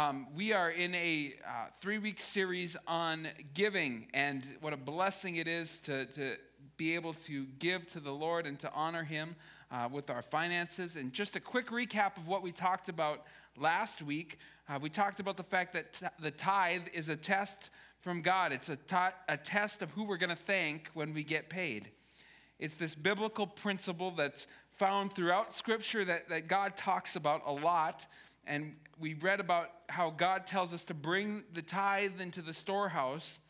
Um, 0.00 0.28
we 0.34 0.54
are 0.54 0.70
in 0.70 0.94
a 0.94 1.34
uh, 1.46 1.66
three 1.82 1.98
week 1.98 2.18
series 2.18 2.74
on 2.86 3.28
giving, 3.52 4.06
and 4.14 4.42
what 4.62 4.72
a 4.72 4.76
blessing 4.78 5.36
it 5.36 5.46
is 5.46 5.78
to, 5.80 6.06
to 6.06 6.36
be 6.78 6.94
able 6.94 7.12
to 7.12 7.44
give 7.58 7.86
to 7.88 8.00
the 8.00 8.10
Lord 8.10 8.46
and 8.46 8.58
to 8.60 8.72
honor 8.72 9.04
Him 9.04 9.36
uh, 9.70 9.90
with 9.92 10.08
our 10.08 10.22
finances. 10.22 10.96
And 10.96 11.12
just 11.12 11.36
a 11.36 11.40
quick 11.40 11.66
recap 11.66 12.16
of 12.16 12.26
what 12.26 12.40
we 12.40 12.50
talked 12.50 12.88
about 12.88 13.26
last 13.58 14.00
week. 14.00 14.38
Uh, 14.70 14.78
we 14.80 14.88
talked 14.88 15.20
about 15.20 15.36
the 15.36 15.42
fact 15.42 15.74
that 15.74 15.92
t- 15.92 16.06
the 16.18 16.30
tithe 16.30 16.88
is 16.94 17.10
a 17.10 17.16
test 17.16 17.68
from 17.98 18.22
God, 18.22 18.52
it's 18.52 18.70
a, 18.70 18.76
t- 18.76 18.96
a 19.28 19.36
test 19.36 19.82
of 19.82 19.90
who 19.90 20.04
we're 20.04 20.16
going 20.16 20.30
to 20.30 20.34
thank 20.34 20.88
when 20.94 21.12
we 21.12 21.22
get 21.22 21.50
paid. 21.50 21.90
It's 22.58 22.72
this 22.72 22.94
biblical 22.94 23.46
principle 23.46 24.12
that's 24.12 24.46
found 24.70 25.12
throughout 25.12 25.52
Scripture 25.52 26.06
that, 26.06 26.30
that 26.30 26.48
God 26.48 26.74
talks 26.74 27.16
about 27.16 27.42
a 27.44 27.52
lot 27.52 28.06
and 28.46 28.74
we 29.00 29.14
read 29.14 29.40
about 29.40 29.70
how 29.88 30.10
God 30.10 30.46
tells 30.46 30.74
us 30.74 30.84
to 30.86 30.94
bring 30.94 31.42
the 31.54 31.62
tithe 31.62 32.20
into 32.20 32.42
the 32.42 32.52
storehouse 32.52 33.40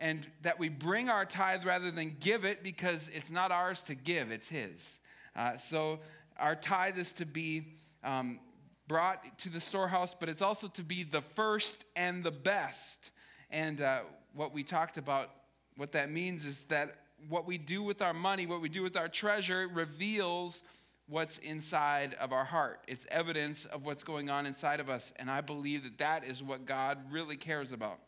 and 0.00 0.26
that 0.42 0.58
we 0.58 0.68
bring 0.68 1.08
our 1.08 1.24
tithe 1.24 1.64
rather 1.64 1.90
than 1.90 2.16
give 2.18 2.44
it 2.44 2.62
because 2.62 3.08
it's 3.14 3.30
not 3.30 3.52
ours 3.52 3.82
to 3.84 3.94
give, 3.94 4.30
it's 4.30 4.48
His. 4.48 5.00
Uh, 5.34 5.56
so 5.56 6.00
our 6.38 6.56
tithe 6.56 6.98
is 6.98 7.12
to 7.14 7.26
be 7.26 7.74
um, 8.02 8.40
brought 8.88 9.38
to 9.40 9.50
the 9.50 9.60
storehouse, 9.60 10.14
but 10.14 10.28
it's 10.28 10.42
also 10.42 10.68
to 10.68 10.82
be 10.82 11.02
the 11.02 11.20
first 11.20 11.84
and 11.94 12.24
the 12.24 12.30
best. 12.30 13.10
And 13.50 13.80
uh, 13.80 14.00
what 14.34 14.52
we 14.52 14.62
talked 14.62 14.96
about, 14.96 15.30
what 15.76 15.92
that 15.92 16.10
means 16.10 16.44
is 16.44 16.64
that 16.66 16.96
what 17.28 17.46
we 17.46 17.58
do 17.58 17.82
with 17.82 18.02
our 18.02 18.14
money, 18.14 18.46
what 18.46 18.60
we 18.60 18.68
do 18.68 18.82
with 18.82 18.96
our 18.96 19.08
treasure, 19.08 19.68
reveals 19.72 20.62
what's 21.08 21.38
inside 21.38 22.14
of 22.14 22.32
our 22.32 22.44
heart. 22.44 22.80
It's 22.88 23.06
evidence 23.10 23.64
of 23.64 23.84
what's 23.84 24.02
going 24.02 24.28
on 24.28 24.46
inside 24.46 24.80
of 24.80 24.88
us. 24.90 25.12
And 25.16 25.30
I 25.30 25.40
believe 25.40 25.84
that 25.84 25.98
that 25.98 26.24
is 26.24 26.42
what 26.42 26.66
God 26.66 26.98
really 27.10 27.36
cares 27.36 27.72
about. 27.72 27.98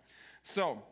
So, 0.42 0.82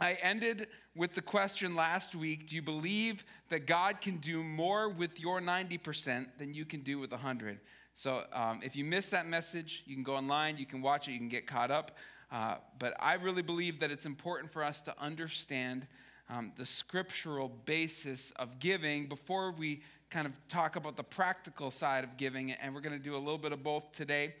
I 0.00 0.12
ended 0.22 0.68
with 0.94 1.14
the 1.14 1.22
question 1.22 1.74
last 1.74 2.14
week 2.14 2.48
Do 2.48 2.54
you 2.54 2.62
believe 2.62 3.24
that 3.48 3.66
God 3.66 4.00
can 4.00 4.18
do 4.18 4.42
more 4.42 4.88
with 4.88 5.20
your 5.20 5.40
90% 5.40 6.38
than 6.38 6.54
you 6.54 6.64
can 6.64 6.80
do 6.80 6.98
with 6.98 7.10
100? 7.10 7.58
So, 7.94 8.24
um, 8.32 8.60
if 8.62 8.76
you 8.76 8.84
missed 8.84 9.10
that 9.10 9.26
message, 9.26 9.82
you 9.86 9.94
can 9.94 10.04
go 10.04 10.14
online, 10.14 10.56
you 10.56 10.66
can 10.66 10.82
watch 10.82 11.08
it, 11.08 11.12
you 11.12 11.18
can 11.18 11.28
get 11.28 11.46
caught 11.46 11.70
up. 11.70 11.96
Uh, 12.30 12.56
but 12.78 12.94
I 13.00 13.14
really 13.14 13.42
believe 13.42 13.80
that 13.80 13.90
it's 13.90 14.06
important 14.06 14.52
for 14.52 14.62
us 14.62 14.82
to 14.82 14.94
understand 15.00 15.86
um, 16.28 16.52
the 16.56 16.66
scriptural 16.66 17.48
basis 17.64 18.32
of 18.36 18.58
giving 18.58 19.08
before 19.08 19.50
we 19.50 19.80
kind 20.10 20.26
of 20.26 20.36
talk 20.48 20.76
about 20.76 20.96
the 20.96 21.02
practical 21.02 21.70
side 21.70 22.04
of 22.04 22.16
giving, 22.16 22.52
and 22.52 22.74
we're 22.74 22.80
going 22.80 22.96
to 22.96 23.02
do 23.02 23.14
a 23.14 23.18
little 23.18 23.38
bit 23.38 23.52
of 23.52 23.62
both 23.62 23.92
today. 23.92 24.34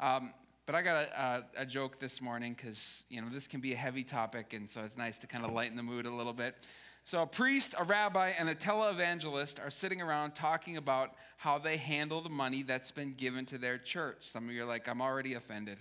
Um, 0.00 0.32
but 0.66 0.74
I 0.74 0.82
got 0.82 0.96
a, 0.96 1.44
a, 1.56 1.62
a 1.62 1.66
joke 1.66 1.98
this 1.98 2.20
morning 2.20 2.54
because 2.54 3.04
you 3.08 3.20
know 3.20 3.28
this 3.30 3.46
can 3.46 3.60
be 3.60 3.72
a 3.72 3.76
heavy 3.76 4.04
topic, 4.04 4.52
and 4.52 4.68
so 4.68 4.82
it's 4.82 4.96
nice 4.96 5.18
to 5.18 5.26
kind 5.26 5.44
of 5.44 5.52
lighten 5.52 5.76
the 5.76 5.82
mood 5.82 6.06
a 6.06 6.10
little 6.10 6.32
bit. 6.32 6.56
So 7.06 7.20
a 7.20 7.26
priest, 7.26 7.74
a 7.78 7.84
rabbi, 7.84 8.32
and 8.38 8.48
a 8.48 8.54
televangelist 8.54 9.64
are 9.64 9.68
sitting 9.68 10.00
around 10.00 10.34
talking 10.34 10.78
about 10.78 11.10
how 11.36 11.58
they 11.58 11.76
handle 11.76 12.22
the 12.22 12.30
money 12.30 12.62
that's 12.62 12.90
been 12.90 13.12
given 13.12 13.44
to 13.46 13.58
their 13.58 13.76
church. 13.76 14.18
Some 14.20 14.48
of 14.48 14.54
you 14.54 14.62
are 14.62 14.66
like, 14.66 14.88
I'm 14.88 15.02
already 15.02 15.34
offended. 15.34 15.76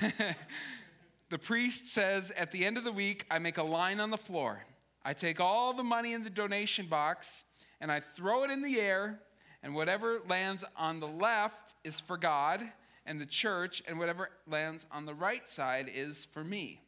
the 1.30 1.38
priest 1.38 1.86
says, 1.86 2.32
at 2.36 2.50
the 2.50 2.66
end 2.66 2.78
of 2.78 2.82
the 2.82 2.90
week, 2.90 3.26
I 3.30 3.38
make 3.38 3.58
a 3.58 3.62
line 3.62 4.00
on 4.00 4.10
the 4.10 4.16
floor. 4.16 4.64
I 5.04 5.14
take 5.14 5.38
all 5.38 5.72
the 5.72 5.84
money 5.84 6.14
in 6.14 6.24
the 6.24 6.30
donation 6.30 6.86
box 6.86 7.44
and 7.80 7.90
I 7.90 8.00
throw 8.00 8.44
it 8.44 8.50
in 8.50 8.62
the 8.62 8.80
air, 8.80 9.20
and 9.62 9.74
whatever 9.74 10.20
lands 10.28 10.64
on 10.76 11.00
the 11.00 11.08
left 11.08 11.74
is 11.84 12.00
for 12.00 12.16
God 12.16 12.62
and 13.06 13.20
the 13.20 13.26
church, 13.26 13.82
and 13.88 13.98
whatever 13.98 14.30
lands 14.46 14.86
on 14.92 15.06
the 15.06 15.14
right 15.14 15.48
side 15.48 15.90
is 15.92 16.26
for 16.26 16.44
me. 16.44 16.80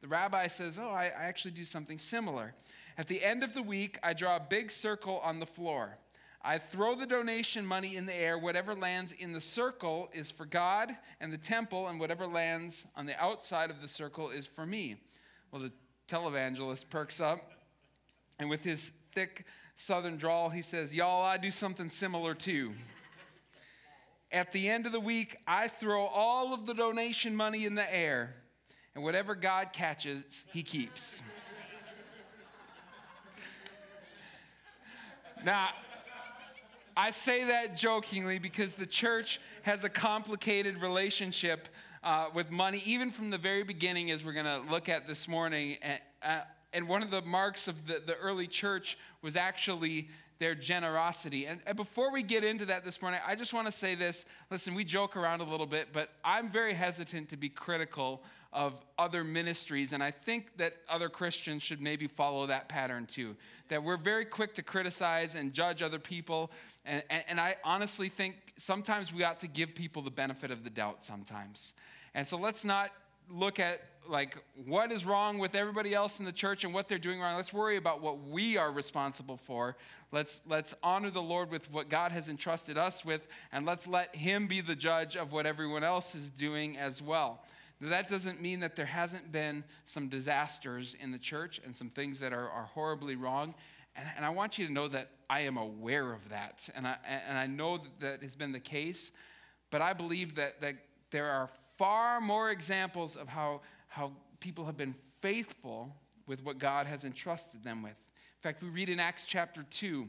The 0.00 0.08
rabbi 0.08 0.46
says, 0.46 0.78
Oh, 0.78 0.88
I, 0.88 1.06
I 1.06 1.24
actually 1.24 1.50
do 1.52 1.64
something 1.64 1.98
similar. 1.98 2.54
At 2.96 3.08
the 3.08 3.22
end 3.22 3.42
of 3.42 3.52
the 3.52 3.62
week, 3.62 3.98
I 4.02 4.12
draw 4.12 4.36
a 4.36 4.40
big 4.40 4.70
circle 4.70 5.18
on 5.18 5.40
the 5.40 5.46
floor. 5.46 5.98
I 6.42 6.58
throw 6.58 6.94
the 6.94 7.06
donation 7.06 7.66
money 7.66 7.96
in 7.96 8.06
the 8.06 8.14
air. 8.14 8.38
Whatever 8.38 8.74
lands 8.74 9.12
in 9.12 9.32
the 9.32 9.40
circle 9.40 10.08
is 10.12 10.30
for 10.30 10.46
God 10.46 10.96
and 11.20 11.32
the 11.32 11.38
temple, 11.38 11.88
and 11.88 11.98
whatever 11.98 12.26
lands 12.26 12.86
on 12.96 13.06
the 13.06 13.20
outside 13.22 13.70
of 13.70 13.80
the 13.80 13.88
circle 13.88 14.30
is 14.30 14.46
for 14.46 14.64
me. 14.64 14.96
Well, 15.50 15.62
the 15.62 15.72
televangelist 16.06 16.88
perks 16.90 17.20
up, 17.20 17.38
and 18.38 18.48
with 18.48 18.64
his 18.64 18.92
thick 19.12 19.44
southern 19.78 20.16
drawl, 20.16 20.50
he 20.50 20.60
says, 20.60 20.92
Y'all, 20.92 21.24
I 21.24 21.38
do 21.38 21.50
something 21.50 21.88
similar 21.88 22.34
too. 22.34 22.72
At 24.30 24.52
the 24.52 24.68
end 24.68 24.84
of 24.84 24.92
the 24.92 25.00
week, 25.00 25.38
I 25.46 25.68
throw 25.68 26.04
all 26.04 26.52
of 26.52 26.66
the 26.66 26.74
donation 26.74 27.34
money 27.34 27.64
in 27.64 27.76
the 27.76 27.94
air, 27.94 28.34
and 28.94 29.02
whatever 29.02 29.34
God 29.34 29.72
catches, 29.72 30.44
he 30.52 30.62
keeps. 30.62 31.22
now, 35.44 35.68
I 36.96 37.10
say 37.12 37.44
that 37.44 37.76
jokingly 37.76 38.40
because 38.40 38.74
the 38.74 38.84
church 38.84 39.40
has 39.62 39.84
a 39.84 39.88
complicated 39.88 40.82
relationship 40.82 41.68
uh, 42.02 42.26
with 42.34 42.50
money, 42.50 42.82
even 42.84 43.10
from 43.12 43.30
the 43.30 43.38
very 43.38 43.62
beginning, 43.62 44.10
as 44.10 44.24
we're 44.24 44.32
going 44.32 44.44
to 44.44 44.70
look 44.70 44.88
at 44.88 45.06
this 45.06 45.28
morning. 45.28 45.78
Uh, 46.22 46.40
and 46.72 46.88
one 46.88 47.02
of 47.02 47.10
the 47.10 47.22
marks 47.22 47.68
of 47.68 47.86
the, 47.86 48.02
the 48.04 48.14
early 48.16 48.46
church 48.46 48.98
was 49.22 49.36
actually 49.36 50.08
their 50.38 50.54
generosity. 50.54 51.46
And, 51.46 51.60
and, 51.66 51.76
before 51.76 52.12
we 52.12 52.22
get 52.22 52.44
into 52.44 52.66
that 52.66 52.84
this 52.84 53.02
morning, 53.02 53.20
I 53.26 53.34
just 53.34 53.52
want 53.52 53.66
to 53.66 53.72
say 53.72 53.94
this. 53.94 54.24
Listen, 54.50 54.74
we 54.74 54.84
joke 54.84 55.16
around 55.16 55.40
a 55.40 55.44
little 55.44 55.66
bit, 55.66 55.88
but 55.92 56.10
I'm 56.24 56.50
very 56.50 56.74
hesitant 56.74 57.30
to 57.30 57.36
be 57.36 57.48
critical 57.48 58.22
of 58.52 58.80
other 58.98 59.24
ministries. 59.24 59.92
And 59.92 60.02
I 60.02 60.10
think 60.10 60.56
that 60.56 60.74
other 60.88 61.08
Christians 61.08 61.62
should 61.62 61.80
maybe 61.80 62.06
follow 62.06 62.46
that 62.46 62.68
pattern 62.68 63.06
too. 63.06 63.36
That 63.68 63.82
we're 63.82 63.96
very 63.96 64.24
quick 64.24 64.54
to 64.54 64.62
criticize 64.62 65.34
and 65.34 65.52
judge 65.52 65.82
other 65.82 65.98
people. 65.98 66.50
And, 66.84 67.02
and, 67.10 67.24
and 67.28 67.40
I 67.40 67.56
honestly 67.64 68.08
think 68.08 68.36
sometimes 68.56 69.12
we 69.12 69.24
ought 69.24 69.40
to 69.40 69.48
give 69.48 69.74
people 69.74 70.02
the 70.02 70.10
benefit 70.10 70.50
of 70.50 70.64
the 70.64 70.70
doubt 70.70 71.02
sometimes. 71.02 71.74
And 72.14 72.26
so 72.26 72.38
let's 72.38 72.64
not 72.64 72.90
look 73.30 73.58
at 73.60 73.80
like 74.08 74.36
what 74.66 74.90
is 74.90 75.04
wrong 75.04 75.38
with 75.38 75.54
everybody 75.54 75.94
else 75.94 76.18
in 76.18 76.24
the 76.24 76.32
church 76.32 76.64
and 76.64 76.72
what 76.72 76.88
they're 76.88 76.98
doing 76.98 77.20
wrong. 77.20 77.36
Let's 77.36 77.52
worry 77.52 77.76
about 77.76 78.00
what 78.00 78.26
we 78.26 78.56
are 78.56 78.72
responsible 78.72 79.36
for. 79.36 79.76
Let's 80.12 80.40
let's 80.48 80.74
honor 80.82 81.10
the 81.10 81.22
Lord 81.22 81.50
with 81.50 81.70
what 81.70 81.88
God 81.88 82.12
has 82.12 82.28
entrusted 82.28 82.78
us 82.78 83.04
with, 83.04 83.26
and 83.52 83.66
let's 83.66 83.86
let 83.86 84.16
Him 84.16 84.46
be 84.46 84.60
the 84.60 84.74
judge 84.74 85.16
of 85.16 85.32
what 85.32 85.46
everyone 85.46 85.84
else 85.84 86.14
is 86.14 86.30
doing 86.30 86.76
as 86.76 87.02
well. 87.02 87.44
Now, 87.80 87.90
that 87.90 88.08
doesn't 88.08 88.40
mean 88.40 88.60
that 88.60 88.74
there 88.74 88.86
hasn't 88.86 89.30
been 89.30 89.62
some 89.84 90.08
disasters 90.08 90.96
in 90.98 91.12
the 91.12 91.18
church 91.18 91.60
and 91.64 91.74
some 91.74 91.90
things 91.90 92.18
that 92.20 92.32
are, 92.32 92.50
are 92.50 92.64
horribly 92.74 93.14
wrong. 93.14 93.54
And, 93.94 94.06
and 94.16 94.24
I 94.24 94.30
want 94.30 94.58
you 94.58 94.66
to 94.66 94.72
know 94.72 94.88
that 94.88 95.10
I 95.30 95.40
am 95.40 95.56
aware 95.56 96.12
of 96.12 96.28
that. 96.30 96.68
And 96.74 96.86
I, 96.86 96.96
and 97.06 97.38
I 97.38 97.46
know 97.46 97.78
that 97.78 98.00
that 98.00 98.22
has 98.22 98.34
been 98.34 98.50
the 98.50 98.60
case. 98.60 99.12
But 99.70 99.80
I 99.80 99.92
believe 99.92 100.34
that, 100.36 100.60
that 100.60 100.74
there 101.10 101.30
are 101.30 101.48
far 101.76 102.20
more 102.20 102.50
examples 102.50 103.16
of 103.16 103.28
how, 103.28 103.60
how 103.88 104.12
people 104.40 104.66
have 104.66 104.76
been 104.76 104.94
faithful 105.20 105.94
with 106.26 106.44
what 106.44 106.58
God 106.58 106.86
has 106.86 107.04
entrusted 107.04 107.64
them 107.64 107.82
with. 107.82 107.92
In 107.92 108.42
fact, 108.42 108.62
we 108.62 108.68
read 108.68 108.88
in 108.88 109.00
Acts 109.00 109.24
chapter 109.24 109.64
2, 109.70 110.06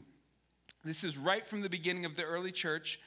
this 0.84 1.04
is 1.04 1.18
right 1.18 1.46
from 1.46 1.60
the 1.60 1.68
beginning 1.68 2.04
of 2.04 2.16
the 2.16 2.22
early 2.22 2.52
church. 2.52 3.00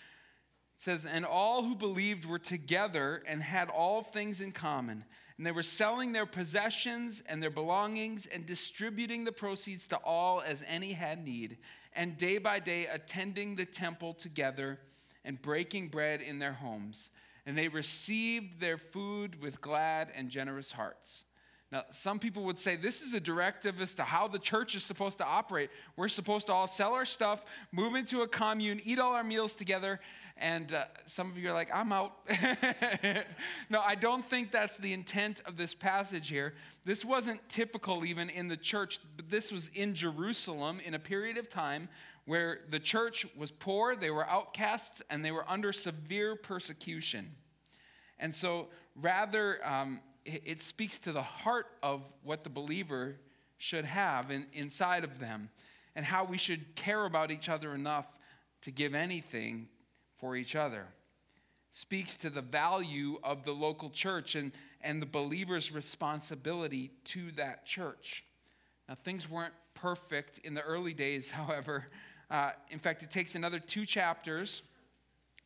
It 0.75 0.81
says, 0.81 1.05
And 1.05 1.25
all 1.25 1.63
who 1.63 1.75
believed 1.75 2.25
were 2.25 2.39
together 2.39 3.23
and 3.27 3.41
had 3.41 3.69
all 3.69 4.01
things 4.01 4.41
in 4.41 4.51
common. 4.51 5.05
And 5.37 5.45
they 5.45 5.51
were 5.51 5.63
selling 5.63 6.11
their 6.11 6.25
possessions 6.25 7.23
and 7.27 7.41
their 7.41 7.49
belongings 7.49 8.27
and 8.27 8.45
distributing 8.45 9.23
the 9.23 9.31
proceeds 9.31 9.87
to 9.87 9.97
all 9.97 10.41
as 10.45 10.63
any 10.67 10.93
had 10.93 11.23
need. 11.23 11.57
And 11.95 12.17
day 12.17 12.37
by 12.37 12.59
day 12.59 12.85
attending 12.85 13.55
the 13.55 13.65
temple 13.65 14.13
together 14.13 14.79
and 15.25 15.41
breaking 15.41 15.87
bread 15.87 16.21
in 16.21 16.39
their 16.39 16.53
homes 16.53 17.09
and 17.45 17.57
they 17.57 17.67
received 17.67 18.59
their 18.59 18.77
food 18.77 19.41
with 19.41 19.61
glad 19.61 20.11
and 20.15 20.29
generous 20.29 20.71
hearts. 20.71 21.25
Now, 21.73 21.81
some 21.89 22.19
people 22.19 22.43
would 22.43 22.59
say 22.59 22.75
this 22.75 23.01
is 23.01 23.15
a 23.15 23.19
directive 23.19 23.81
as 23.81 23.95
to 23.95 24.03
how 24.03 24.27
the 24.27 24.37
church 24.37 24.75
is 24.75 24.83
supposed 24.83 25.17
to 25.17 25.25
operate. 25.25 25.71
We're 25.95 26.07
supposed 26.07 26.45
to 26.45 26.53
all 26.53 26.67
sell 26.67 26.93
our 26.93 27.03
stuff, 27.03 27.43
move 27.71 27.95
into 27.95 28.21
a 28.21 28.27
commune, 28.27 28.79
eat 28.83 28.99
all 28.99 29.13
our 29.13 29.23
meals 29.23 29.55
together, 29.55 29.99
and 30.37 30.71
uh, 30.71 30.83
some 31.07 31.31
of 31.31 31.37
you 31.39 31.49
are 31.49 31.53
like, 31.53 31.71
I'm 31.73 31.91
out. 31.91 32.13
no, 33.71 33.81
I 33.81 33.95
don't 33.95 34.23
think 34.23 34.51
that's 34.51 34.77
the 34.77 34.93
intent 34.93 35.41
of 35.47 35.57
this 35.57 35.73
passage 35.73 36.29
here. 36.29 36.53
This 36.85 37.03
wasn't 37.03 37.41
typical 37.49 38.05
even 38.05 38.29
in 38.29 38.49
the 38.49 38.57
church, 38.57 38.99
but 39.17 39.31
this 39.31 39.51
was 39.51 39.69
in 39.69 39.95
Jerusalem 39.95 40.79
in 40.85 40.93
a 40.93 40.99
period 40.99 41.39
of 41.39 41.49
time 41.49 41.89
where 42.25 42.61
the 42.69 42.79
church 42.79 43.25
was 43.35 43.51
poor, 43.51 43.95
they 43.95 44.09
were 44.09 44.27
outcasts, 44.27 45.01
and 45.09 45.23
they 45.23 45.31
were 45.31 45.49
under 45.49 45.73
severe 45.73 46.35
persecution. 46.35 47.31
And 48.17 48.33
so, 48.33 48.69
rather, 48.95 49.65
um, 49.67 49.99
it, 50.23 50.41
it, 50.45 50.61
speaks 50.61 50.99
to 50.99 51.11
the 51.11 51.21
heart 51.21 51.65
of 51.81 52.01
what 52.23 52.43
the 52.43 52.49
believer 52.49 53.17
should 53.57 53.85
have 53.85 54.31
in, 54.31 54.45
inside 54.53 55.03
of 55.03 55.19
them 55.19 55.49
and 55.95 56.05
how 56.05 56.23
we 56.23 56.37
should 56.37 56.75
care 56.75 57.05
about 57.05 57.31
each 57.31 57.49
other 57.49 57.73
enough 57.73 58.07
to 58.61 58.71
give 58.71 58.95
anything 58.95 59.67
for 60.15 60.35
each 60.35 60.55
other. 60.55 60.87
speaks 61.69 62.15
to 62.17 62.29
the 62.29 62.41
value 62.41 63.19
of 63.23 63.43
the 63.43 63.51
local 63.51 63.89
church 63.89 64.35
and, 64.35 64.51
and 64.81 65.01
the 65.01 65.05
believer's 65.05 65.71
responsibility 65.71 66.91
to 67.03 67.31
that 67.31 67.65
church. 67.65 68.23
Now, 68.87 68.95
things 68.95 69.29
weren't 69.29 69.53
perfect 69.73 70.37
in 70.39 70.53
the 70.53 70.61
early 70.61 70.93
days, 70.93 71.29
however. 71.41 71.87
Uh, 72.29 72.51
in 72.69 72.79
fact, 72.79 73.03
it 73.03 73.11
takes 73.11 73.35
another 73.35 73.59
two 73.59 73.85
chapters 73.85 74.63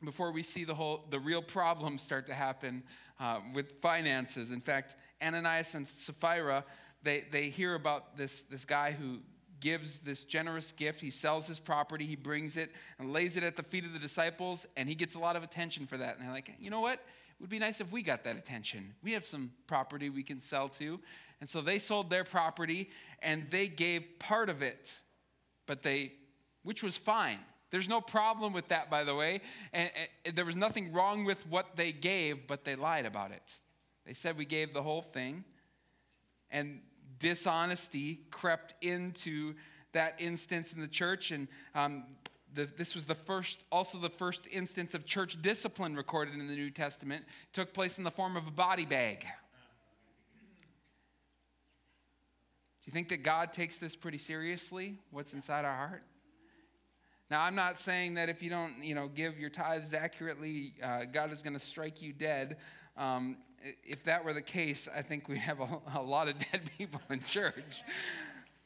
before 0.04 0.32
we 0.32 0.44
see 0.44 0.64
the 0.64 0.76
whole 0.76 1.06
the 1.10 1.20
real 1.20 1.42
problems 1.42 2.02
start 2.02 2.28
to 2.28 2.34
happen 2.34 2.84
uh, 3.20 3.40
with 3.54 3.82
finances. 3.82 4.52
In 4.52 4.62
fact, 4.62 4.96
Ananias 5.22 5.74
and 5.76 5.88
Sapphira, 5.88 6.64
they, 7.04 7.26
they 7.32 7.50
hear 7.50 7.76
about 7.76 8.16
this, 8.16 8.44
this 8.44 8.66
guy 8.66 8.92
who 8.92 9.20
gives 9.60 10.00
this 10.00 10.24
generous 10.24 10.72
gift. 10.72 11.00
He 11.00 11.10
sells 11.10 11.48
his 11.48 11.60
property, 11.60 12.06
he 12.06 12.16
brings 12.16 12.58
it 12.58 12.72
and 13.00 13.12
lays 13.12 13.38
it 13.38 13.44
at 13.44 13.56
the 13.56 13.64
feet 13.64 13.86
of 13.86 13.94
the 13.94 14.00
disciples, 14.00 14.68
and 14.76 14.88
he 14.88 14.96
gets 14.96 15.16
a 15.16 15.20
lot 15.20 15.36
of 15.36 15.44
attention 15.44 15.88
for 15.88 15.98
that. 15.98 16.18
And 16.18 16.26
they're 16.26 16.34
like, 16.34 16.54
you 16.60 16.70
know 16.70 16.82
what? 16.82 16.94
It 16.94 17.42
would 17.42 17.50
be 17.50 17.60
nice 17.60 17.82
if 17.82 17.92
we 17.92 18.02
got 18.02 18.24
that 18.24 18.36
attention. 18.36 18.94
We 19.04 19.14
have 19.14 19.26
some 19.26 19.52
property 19.68 20.10
we 20.10 20.24
can 20.24 20.40
sell 20.40 20.70
to. 20.70 21.00
And 21.40 21.48
so 21.48 21.62
they 21.62 21.78
sold 21.78 22.10
their 22.10 22.24
property 22.24 22.90
and 23.22 23.46
they 23.52 23.68
gave 23.68 24.06
part 24.20 24.50
of 24.50 24.64
it, 24.64 25.00
but 25.68 25.84
they, 25.84 26.14
which 26.68 26.84
was 26.84 26.98
fine. 26.98 27.40
There's 27.70 27.88
no 27.88 28.02
problem 28.02 28.52
with 28.52 28.68
that, 28.68 28.90
by 28.90 29.06
the 29.06 29.16
way. 29.16 29.40
And, 29.72 29.90
and, 30.26 30.36
there 30.36 30.44
was 30.44 30.58
nothing 30.58 30.92
wrong 30.92 31.24
with 31.24 31.48
what 31.48 31.78
they 31.78 31.94
gave, 31.94 32.46
but 32.46 32.66
they 32.66 32.76
lied 32.76 33.06
about 33.06 33.32
it. 33.32 33.42
They 34.06 34.14
said 34.14 34.38
we 34.38 34.44
gave 34.44 34.74
the 34.74 34.84
whole 34.84 35.02
thing, 35.02 35.46
and 36.52 36.82
dishonesty 37.20 38.20
crept 38.32 38.74
into 38.82 39.54
that 39.94 40.16
instance 40.20 40.74
in 40.74 40.82
the 40.82 40.90
church. 40.90 41.32
And 41.32 41.48
um, 41.74 42.04
the, 42.54 42.66
this 42.66 42.96
was 42.96 43.06
the 43.06 43.16
first, 43.16 43.64
also 43.72 43.98
the 43.98 44.10
first 44.10 44.46
instance 44.52 44.94
of 44.94 45.06
church 45.06 45.42
discipline 45.42 45.96
recorded 45.96 46.34
in 46.34 46.48
the 46.50 46.56
New 46.56 46.70
Testament. 46.70 47.24
It 47.28 47.54
took 47.54 47.74
place 47.74 47.98
in 47.98 48.04
the 48.04 48.12
form 48.12 48.36
of 48.36 48.46
a 48.46 48.52
body 48.52 48.86
bag. 48.86 49.22
Do 49.22 49.28
you 52.88 52.92
think 52.92 53.08
that 53.08 53.24
God 53.24 53.54
takes 53.54 53.78
this 53.78 53.96
pretty 53.96 54.18
seriously? 54.18 54.96
What's 55.12 55.34
inside 55.34 55.64
our 55.64 55.76
heart? 55.76 56.04
Now, 57.30 57.42
I'm 57.42 57.56
not 57.56 57.78
saying 57.78 58.14
that 58.14 58.30
if 58.30 58.42
you 58.42 58.50
don't, 58.50 58.82
you 58.82 58.96
know, 58.96 59.10
give 59.10 59.38
your 59.38 59.50
tithes 59.50 59.94
accurately, 59.94 60.74
uh, 60.82 61.04
God 61.12 61.32
is 61.32 61.42
going 61.42 61.54
to 61.54 61.60
strike 61.60 62.02
you 62.02 62.14
dead. 62.14 62.58
Um, 62.96 63.38
if 63.84 64.04
that 64.06 64.24
were 64.24 64.34
the 64.34 64.42
case, 64.42 64.88
I 64.96 65.02
think 65.02 65.28
we'd 65.28 65.40
have 65.40 65.60
a, 65.60 65.68
a 65.96 66.02
lot 66.02 66.30
of 66.30 66.36
dead 66.52 66.70
people 66.78 67.02
in 67.10 67.20
church. 67.22 67.84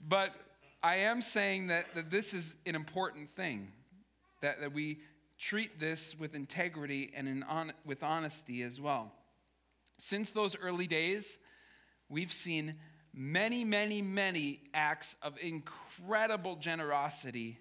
But 0.08 0.36
I 0.84 0.98
am 0.98 1.22
saying 1.22 1.68
that, 1.68 1.86
that 1.96 2.12
this 2.12 2.34
is 2.36 2.56
an 2.68 2.76
important 2.76 3.36
thing, 3.36 3.72
that, 4.42 4.62
that 4.62 4.74
we 4.74 5.00
treat 5.40 5.80
this 5.80 6.16
with 6.20 6.36
integrity 6.36 7.12
and 7.16 7.28
in 7.28 7.42
on, 7.44 7.74
with 7.84 8.04
honesty 8.04 8.62
as 8.62 8.80
well. 8.80 9.12
Since 9.98 10.32
those 10.32 10.56
early 10.56 10.86
days, 10.86 11.40
we've 12.10 12.34
seen 12.34 12.76
many, 13.12 13.64
many, 13.64 14.04
many 14.04 14.62
acts 14.74 15.16
of 15.24 15.36
incredible 15.42 16.58
generosity 16.58 17.58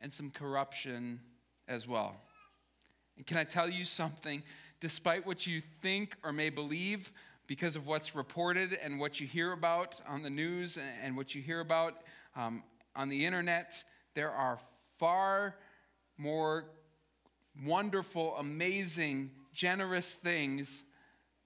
and 0.00 0.12
some 0.12 0.30
corruption 0.30 1.20
as 1.66 1.86
well. 1.86 2.16
And 3.16 3.26
can 3.26 3.36
I 3.36 3.44
tell 3.44 3.68
you 3.68 3.84
something? 3.84 4.42
Despite 4.80 5.26
what 5.26 5.46
you 5.46 5.62
think 5.82 6.16
or 6.22 6.32
may 6.32 6.50
believe, 6.50 7.12
because 7.46 7.76
of 7.76 7.86
what's 7.86 8.14
reported 8.14 8.78
and 8.82 9.00
what 9.00 9.20
you 9.20 9.26
hear 9.26 9.52
about 9.52 10.00
on 10.06 10.22
the 10.22 10.30
news 10.30 10.78
and 11.02 11.16
what 11.16 11.34
you 11.34 11.42
hear 11.42 11.60
about 11.60 12.02
um, 12.36 12.62
on 12.94 13.08
the 13.08 13.26
internet, 13.26 13.82
there 14.14 14.30
are 14.30 14.58
far 14.98 15.56
more 16.16 16.66
wonderful, 17.64 18.36
amazing, 18.36 19.30
generous 19.52 20.14
things 20.14 20.84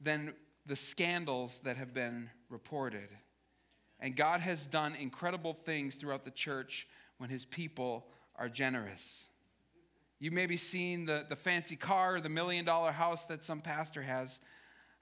than 0.01 0.35
the 0.67 0.77
scandals 0.77 1.59
that 1.59 1.77
have 1.77 1.95
been 1.95 2.29
reported. 2.51 3.09
And 4.01 4.17
God 4.17 4.41
has 4.41 4.67
done 4.67 4.95
incredible 4.97 5.55
things 5.55 5.95
throughout 5.95 6.25
the 6.25 6.31
church 6.31 6.89
when 7.19 7.31
his 7.31 7.45
people 7.45 8.09
are 8.37 8.49
generous. 8.49 9.31
You 10.19 10.31
may 10.31 10.47
be 10.47 10.57
seeing 10.57 11.05
the, 11.05 11.27
the 11.29 11.37
fancy 11.37 11.77
car, 11.77 12.17
or 12.17 12.21
the 12.21 12.29
million 12.29 12.65
dollar 12.65 12.93
house 12.93 13.25
that 13.27 13.43
some 13.43 13.61
pastor 13.61 14.03
has. 14.03 14.41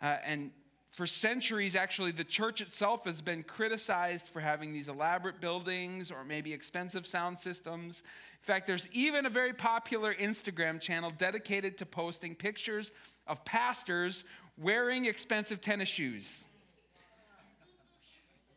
Uh, 0.00 0.16
and 0.24 0.50
for 0.92 1.06
centuries, 1.06 1.76
actually, 1.76 2.10
the 2.10 2.24
church 2.24 2.60
itself 2.60 3.04
has 3.04 3.20
been 3.20 3.42
criticized 3.42 4.28
for 4.28 4.40
having 4.40 4.72
these 4.72 4.88
elaborate 4.88 5.40
buildings 5.40 6.10
or 6.10 6.24
maybe 6.24 6.52
expensive 6.52 7.06
sound 7.06 7.38
systems. 7.38 8.02
In 8.42 8.46
fact, 8.46 8.66
there's 8.66 8.88
even 8.92 9.26
a 9.26 9.30
very 9.30 9.52
popular 9.52 10.14
Instagram 10.14 10.80
channel 10.80 11.12
dedicated 11.16 11.78
to 11.78 11.86
posting 11.86 12.34
pictures 12.34 12.90
of 13.26 13.44
pastors 13.44 14.24
wearing 14.58 15.04
expensive 15.04 15.60
tennis 15.60 15.88
shoes. 15.88 16.44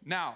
Now, 0.04 0.36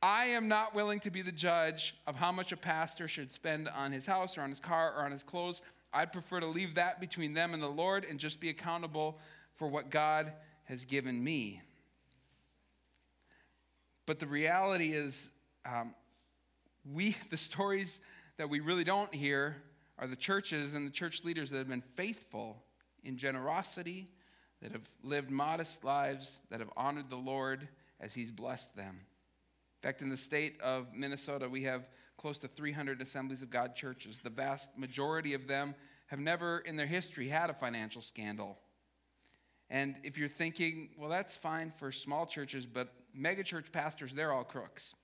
I 0.00 0.26
am 0.26 0.46
not 0.46 0.74
willing 0.74 1.00
to 1.00 1.10
be 1.10 1.22
the 1.22 1.32
judge 1.32 1.94
of 2.06 2.14
how 2.14 2.30
much 2.30 2.52
a 2.52 2.56
pastor 2.56 3.08
should 3.08 3.30
spend 3.30 3.68
on 3.68 3.90
his 3.90 4.06
house 4.06 4.38
or 4.38 4.42
on 4.42 4.48
his 4.48 4.60
car 4.60 4.94
or 4.96 5.04
on 5.04 5.10
his 5.10 5.24
clothes. 5.24 5.60
I'd 5.92 6.12
prefer 6.12 6.38
to 6.40 6.46
leave 6.46 6.76
that 6.76 7.00
between 7.00 7.34
them 7.34 7.52
and 7.52 7.62
the 7.62 7.68
Lord 7.68 8.04
and 8.08 8.20
just 8.20 8.40
be 8.40 8.48
accountable 8.48 9.18
for 9.54 9.66
what 9.66 9.90
God 9.90 10.32
has 10.64 10.84
given 10.84 11.22
me. 11.22 11.62
But 14.06 14.20
the 14.20 14.26
reality 14.26 14.92
is, 14.92 15.32
um, 15.66 15.94
we, 16.90 17.16
the 17.30 17.36
stories 17.36 18.00
that 18.36 18.48
we 18.48 18.60
really 18.60 18.84
don't 18.84 19.12
hear 19.12 19.56
are 19.98 20.06
the 20.06 20.16
churches 20.16 20.74
and 20.74 20.86
the 20.86 20.92
church 20.92 21.24
leaders 21.24 21.50
that 21.50 21.58
have 21.58 21.68
been 21.68 21.80
faithful 21.80 22.62
in 23.02 23.16
generosity, 23.16 24.08
that 24.62 24.70
have 24.70 24.88
lived 25.02 25.30
modest 25.30 25.82
lives, 25.82 26.38
that 26.50 26.60
have 26.60 26.70
honored 26.76 27.10
the 27.10 27.16
Lord 27.16 27.66
as 28.00 28.14
He's 28.14 28.30
blessed 28.30 28.76
them. 28.76 29.00
In 29.78 29.88
fact, 29.88 30.02
in 30.02 30.08
the 30.08 30.16
state 30.16 30.60
of 30.60 30.92
Minnesota, 30.92 31.48
we 31.48 31.62
have 31.64 31.88
close 32.16 32.40
to 32.40 32.48
300 32.48 33.00
Assemblies 33.00 33.42
of 33.42 33.50
God 33.50 33.76
churches. 33.76 34.20
The 34.20 34.30
vast 34.30 34.76
majority 34.76 35.34
of 35.34 35.46
them 35.46 35.74
have 36.08 36.18
never 36.18 36.58
in 36.58 36.76
their 36.76 36.86
history 36.86 37.28
had 37.28 37.48
a 37.48 37.54
financial 37.54 38.02
scandal. 38.02 38.58
And 39.70 39.96
if 40.02 40.18
you're 40.18 40.28
thinking, 40.28 40.90
well, 40.98 41.10
that's 41.10 41.36
fine 41.36 41.70
for 41.70 41.92
small 41.92 42.26
churches, 42.26 42.66
but 42.66 42.92
megachurch 43.16 43.70
pastors, 43.70 44.12
they're 44.12 44.32
all 44.32 44.44
crooks. 44.44 44.94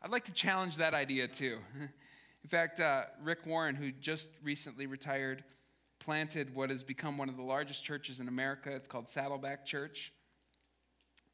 I'd 0.00 0.10
like 0.10 0.24
to 0.24 0.32
challenge 0.32 0.76
that 0.76 0.94
idea 0.94 1.28
too. 1.28 1.58
In 2.42 2.48
fact, 2.48 2.80
uh, 2.80 3.02
Rick 3.22 3.46
Warren, 3.46 3.74
who 3.74 3.92
just 3.92 4.30
recently 4.42 4.86
retired, 4.86 5.44
planted 6.00 6.54
what 6.54 6.70
has 6.70 6.82
become 6.82 7.18
one 7.18 7.28
of 7.28 7.36
the 7.36 7.42
largest 7.42 7.84
churches 7.84 8.18
in 8.18 8.28
America. 8.28 8.74
It's 8.74 8.88
called 8.88 9.08
Saddleback 9.08 9.64
Church. 9.64 10.12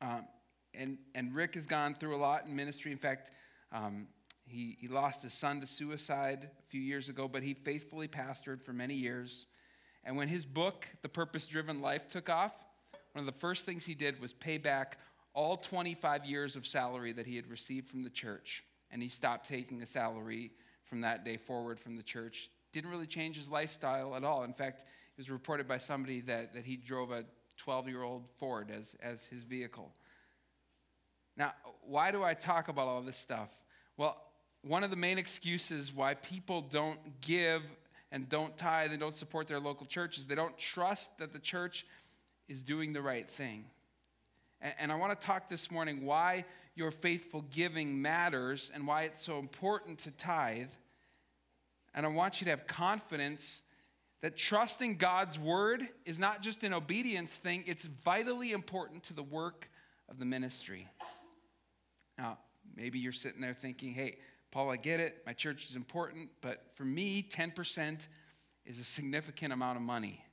Um, 0.02 0.26
and, 0.74 0.98
and 1.14 1.34
Rick 1.34 1.54
has 1.54 1.66
gone 1.66 1.94
through 1.94 2.14
a 2.14 2.18
lot 2.18 2.46
in 2.46 2.54
ministry. 2.54 2.92
In 2.92 2.98
fact, 2.98 3.30
um, 3.72 4.06
he, 4.46 4.76
he 4.80 4.88
lost 4.88 5.22
his 5.22 5.34
son 5.34 5.60
to 5.60 5.66
suicide 5.66 6.50
a 6.58 6.66
few 6.70 6.80
years 6.80 7.08
ago, 7.08 7.28
but 7.28 7.42
he 7.42 7.54
faithfully 7.54 8.08
pastored 8.08 8.62
for 8.62 8.72
many 8.72 8.94
years. 8.94 9.46
And 10.04 10.16
when 10.16 10.28
his 10.28 10.44
book, 10.46 10.88
The 11.02 11.08
Purpose 11.08 11.46
Driven 11.46 11.80
Life, 11.80 12.08
took 12.08 12.30
off, 12.30 12.52
one 13.12 13.26
of 13.26 13.34
the 13.34 13.38
first 13.38 13.66
things 13.66 13.84
he 13.84 13.94
did 13.94 14.20
was 14.20 14.32
pay 14.32 14.58
back 14.58 14.98
all 15.34 15.56
25 15.56 16.24
years 16.24 16.56
of 16.56 16.66
salary 16.66 17.12
that 17.12 17.26
he 17.26 17.36
had 17.36 17.48
received 17.48 17.88
from 17.88 18.02
the 18.02 18.10
church. 18.10 18.64
And 18.90 19.02
he 19.02 19.08
stopped 19.08 19.48
taking 19.48 19.82
a 19.82 19.86
salary 19.86 20.50
from 20.82 21.02
that 21.02 21.24
day 21.24 21.36
forward 21.36 21.78
from 21.78 21.96
the 21.96 22.02
church. 22.02 22.50
Didn't 22.72 22.90
really 22.90 23.06
change 23.06 23.36
his 23.36 23.48
lifestyle 23.48 24.14
at 24.14 24.24
all. 24.24 24.44
In 24.44 24.52
fact, 24.52 24.82
it 24.82 25.18
was 25.18 25.30
reported 25.30 25.68
by 25.68 25.78
somebody 25.78 26.20
that, 26.22 26.54
that 26.54 26.64
he 26.64 26.76
drove 26.76 27.10
a 27.10 27.24
12 27.58 27.88
year 27.88 28.02
old 28.02 28.24
Ford 28.38 28.70
as, 28.70 28.96
as 29.02 29.26
his 29.26 29.42
vehicle. 29.42 29.92
Now, 31.38 31.54
why 31.86 32.10
do 32.10 32.24
I 32.24 32.34
talk 32.34 32.68
about 32.68 32.88
all 32.88 33.00
this 33.00 33.16
stuff? 33.16 33.48
Well, 33.96 34.20
one 34.62 34.82
of 34.82 34.90
the 34.90 34.96
main 34.96 35.18
excuses 35.18 35.94
why 35.94 36.14
people 36.14 36.60
don't 36.60 36.98
give 37.20 37.62
and 38.10 38.28
don't 38.28 38.56
tithe 38.56 38.90
and 38.90 38.98
don't 38.98 39.14
support 39.14 39.46
their 39.46 39.60
local 39.60 39.86
churches, 39.86 40.26
they 40.26 40.34
don't 40.34 40.58
trust 40.58 41.16
that 41.18 41.32
the 41.32 41.38
church 41.38 41.86
is 42.48 42.64
doing 42.64 42.92
the 42.92 43.02
right 43.02 43.28
thing. 43.30 43.64
And, 44.60 44.90
I 44.90 44.96
want 44.96 45.18
to 45.18 45.26
talk 45.26 45.48
this 45.48 45.70
morning 45.70 46.04
why 46.04 46.44
your 46.74 46.90
faithful 46.90 47.44
giving 47.54 48.02
matters 48.02 48.72
and 48.74 48.88
why 48.88 49.02
it's 49.02 49.22
so 49.22 49.38
important 49.38 49.98
to 50.00 50.10
tithe. 50.10 50.70
And 51.94 52.04
I 52.04 52.08
want 52.08 52.40
you 52.40 52.46
to 52.46 52.50
have 52.50 52.66
confidence 52.66 53.62
that 54.20 54.36
trusting 54.36 54.96
God's 54.96 55.38
word 55.38 55.86
is 56.04 56.18
not 56.18 56.42
just 56.42 56.64
an 56.64 56.74
obedience 56.74 57.36
thing, 57.36 57.62
it's 57.68 57.84
vitally 57.84 58.50
important 58.50 59.04
to 59.04 59.14
the 59.14 59.22
work 59.22 59.70
of 60.08 60.18
the 60.18 60.24
ministry. 60.24 60.88
Now, 62.18 62.38
maybe 62.76 62.98
you're 62.98 63.12
sitting 63.12 63.40
there 63.40 63.54
thinking, 63.54 63.94
hey, 63.94 64.18
Paul, 64.50 64.70
I 64.70 64.76
get 64.76 65.00
it. 65.00 65.22
My 65.24 65.32
church 65.32 65.68
is 65.68 65.76
important. 65.76 66.28
But 66.40 66.64
for 66.74 66.84
me, 66.84 67.22
10% 67.22 68.06
is 68.66 68.78
a 68.78 68.84
significant 68.84 69.52
amount 69.52 69.76
of 69.76 69.82
money. 69.82 70.24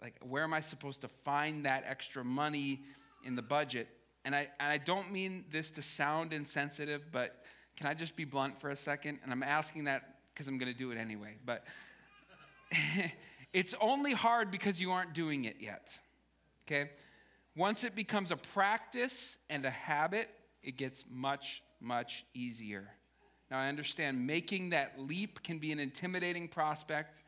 Like, 0.00 0.14
where 0.22 0.44
am 0.44 0.54
I 0.54 0.60
supposed 0.60 1.00
to 1.02 1.08
find 1.08 1.64
that 1.64 1.84
extra 1.86 2.24
money 2.24 2.82
in 3.24 3.34
the 3.34 3.42
budget? 3.42 3.88
And 4.24 4.34
I, 4.34 4.48
and 4.60 4.70
I 4.72 4.78
don't 4.78 5.12
mean 5.12 5.44
this 5.50 5.70
to 5.72 5.82
sound 5.82 6.32
insensitive, 6.32 7.10
but 7.10 7.44
can 7.76 7.86
I 7.86 7.94
just 7.94 8.16
be 8.16 8.24
blunt 8.24 8.60
for 8.60 8.70
a 8.70 8.76
second? 8.76 9.18
And 9.22 9.32
I'm 9.32 9.42
asking 9.42 9.84
that 9.84 10.18
because 10.32 10.48
I'm 10.48 10.58
going 10.58 10.72
to 10.72 10.78
do 10.78 10.90
it 10.92 10.96
anyway. 10.96 11.36
But 11.44 11.64
It's 13.52 13.74
only 13.80 14.12
hard 14.12 14.50
because 14.50 14.80
you 14.80 14.92
aren't 14.92 15.12
doing 15.12 15.44
it 15.44 15.56
yet. 15.60 15.98
Okay? 16.66 16.90
Once 17.54 17.84
it 17.84 17.94
becomes 17.94 18.30
a 18.30 18.36
practice 18.36 19.36
and 19.50 19.64
a 19.64 19.70
habit, 19.70 20.30
it 20.62 20.76
gets 20.76 21.04
much, 21.10 21.62
much 21.80 22.24
easier. 22.34 22.88
Now, 23.50 23.58
I 23.58 23.68
understand 23.68 24.26
making 24.26 24.70
that 24.70 24.98
leap 24.98 25.42
can 25.42 25.58
be 25.58 25.72
an 25.72 25.80
intimidating 25.80 26.48
prospect, 26.48 27.20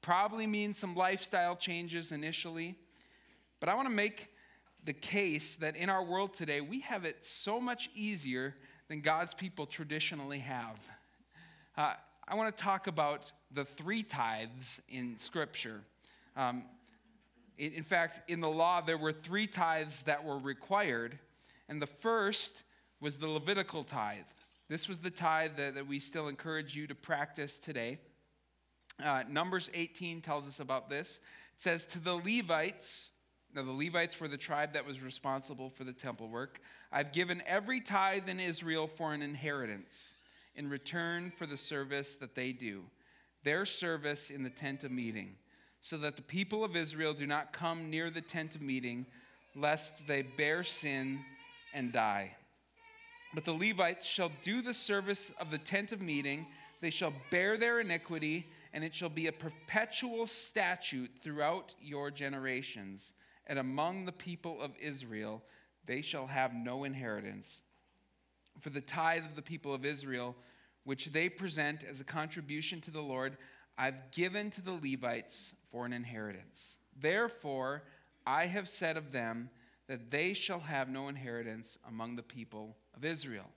probably 0.00 0.46
means 0.46 0.78
some 0.78 0.94
lifestyle 0.94 1.56
changes 1.56 2.12
initially. 2.12 2.76
But 3.60 3.68
I 3.68 3.74
want 3.74 3.86
to 3.86 3.94
make 3.94 4.28
the 4.84 4.92
case 4.92 5.56
that 5.56 5.76
in 5.76 5.88
our 5.88 6.04
world 6.04 6.34
today, 6.34 6.60
we 6.60 6.80
have 6.80 7.04
it 7.04 7.24
so 7.24 7.60
much 7.60 7.90
easier 7.94 8.54
than 8.88 9.00
God's 9.00 9.34
people 9.34 9.66
traditionally 9.66 10.40
have. 10.40 10.76
Uh, 11.76 11.94
I 12.26 12.34
want 12.36 12.56
to 12.56 12.62
talk 12.62 12.86
about 12.86 13.32
the 13.50 13.64
three 13.64 14.02
tithes 14.02 14.80
in 14.88 15.16
Scripture. 15.16 15.80
Um, 16.36 16.64
in, 17.58 17.72
in 17.72 17.82
fact, 17.82 18.20
in 18.30 18.40
the 18.40 18.48
law, 18.48 18.80
there 18.80 18.98
were 18.98 19.12
three 19.12 19.46
tithes 19.46 20.02
that 20.02 20.24
were 20.24 20.38
required, 20.38 21.18
and 21.68 21.80
the 21.80 21.86
first 21.86 22.62
was 23.00 23.16
the 23.16 23.28
Levitical 23.28 23.84
tithe. 23.84 24.24
This 24.68 24.88
was 24.88 25.00
the 25.00 25.10
tithe 25.10 25.56
that, 25.56 25.74
that 25.74 25.86
we 25.86 25.98
still 25.98 26.28
encourage 26.28 26.74
you 26.74 26.86
to 26.86 26.94
practice 26.94 27.58
today. 27.58 27.98
Uh, 29.02 29.24
Numbers 29.28 29.70
18 29.74 30.20
tells 30.20 30.46
us 30.46 30.60
about 30.60 30.88
this. 30.88 31.20
It 31.54 31.60
says, 31.60 31.86
To 31.88 31.98
the 31.98 32.14
Levites, 32.14 33.12
now 33.54 33.62
the 33.62 33.72
Levites 33.72 34.18
were 34.20 34.28
the 34.28 34.36
tribe 34.36 34.72
that 34.72 34.86
was 34.86 35.02
responsible 35.02 35.68
for 35.68 35.84
the 35.84 35.92
temple 35.92 36.28
work, 36.28 36.60
I've 36.90 37.12
given 37.12 37.42
every 37.46 37.80
tithe 37.80 38.28
in 38.28 38.40
Israel 38.40 38.86
for 38.86 39.12
an 39.12 39.22
inheritance 39.22 40.14
in 40.54 40.70
return 40.70 41.30
for 41.30 41.46
the 41.46 41.56
service 41.56 42.16
that 42.16 42.34
they 42.34 42.52
do, 42.52 42.84
their 43.42 43.66
service 43.66 44.30
in 44.30 44.42
the 44.42 44.50
tent 44.50 44.84
of 44.84 44.92
meeting, 44.92 45.34
so 45.80 45.98
that 45.98 46.16
the 46.16 46.22
people 46.22 46.64
of 46.64 46.76
Israel 46.76 47.12
do 47.12 47.26
not 47.26 47.52
come 47.52 47.90
near 47.90 48.10
the 48.10 48.20
tent 48.20 48.54
of 48.54 48.62
meeting, 48.62 49.04
lest 49.54 50.06
they 50.06 50.22
bear 50.22 50.62
sin 50.62 51.18
and 51.74 51.92
die. 51.92 52.36
But 53.34 53.44
the 53.44 53.52
Levites 53.52 54.06
shall 54.06 54.30
do 54.42 54.62
the 54.62 54.74
service 54.74 55.32
of 55.40 55.50
the 55.50 55.58
tent 55.58 55.92
of 55.92 56.00
meeting, 56.00 56.46
they 56.80 56.90
shall 56.90 57.12
bear 57.30 57.56
their 57.56 57.80
iniquity, 57.80 58.46
and 58.72 58.84
it 58.84 58.94
shall 58.94 59.08
be 59.08 59.26
a 59.26 59.32
perpetual 59.32 60.26
statute 60.26 61.10
throughout 61.22 61.74
your 61.80 62.10
generations. 62.10 63.14
And 63.46 63.58
among 63.58 64.04
the 64.04 64.12
people 64.12 64.60
of 64.60 64.72
Israel, 64.80 65.42
they 65.86 66.00
shall 66.00 66.26
have 66.26 66.54
no 66.54 66.84
inheritance 66.84 67.62
for 68.60 68.70
the 68.70 68.80
tithe 68.80 69.24
of 69.24 69.36
the 69.36 69.42
people 69.42 69.74
of 69.74 69.84
Israel, 69.84 70.34
which 70.84 71.06
they 71.06 71.28
present 71.28 71.84
as 71.84 72.00
a 72.00 72.04
contribution 72.04 72.80
to 72.82 72.90
the 72.90 73.02
Lord, 73.02 73.36
I've 73.76 74.10
given 74.12 74.50
to 74.50 74.62
the 74.62 74.78
Levites 74.82 75.54
for 75.70 75.84
an 75.86 75.92
inheritance. 75.92 76.78
Therefore, 77.00 77.82
I 78.26 78.46
have 78.46 78.68
said 78.68 78.96
of 78.96 79.12
them 79.12 79.50
that 79.88 80.10
they 80.10 80.32
shall 80.32 80.60
have 80.60 80.88
no 80.88 81.08
inheritance 81.08 81.78
among 81.86 82.16
the 82.16 82.22
people 82.22 82.76
of 82.96 83.04
Israel. 83.04 83.50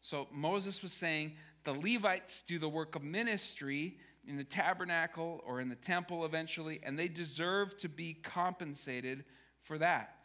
So 0.00 0.28
Moses 0.32 0.82
was 0.82 0.92
saying 0.92 1.32
the 1.64 1.74
Levites 1.74 2.42
do 2.42 2.58
the 2.58 2.68
work 2.68 2.94
of 2.94 3.02
ministry 3.02 3.98
in 4.26 4.36
the 4.36 4.44
tabernacle 4.44 5.42
or 5.44 5.60
in 5.60 5.68
the 5.68 5.76
temple 5.76 6.24
eventually, 6.24 6.80
and 6.82 6.98
they 6.98 7.08
deserve 7.08 7.76
to 7.78 7.88
be 7.88 8.14
compensated 8.14 9.24
for 9.60 9.78
that. 9.78 10.16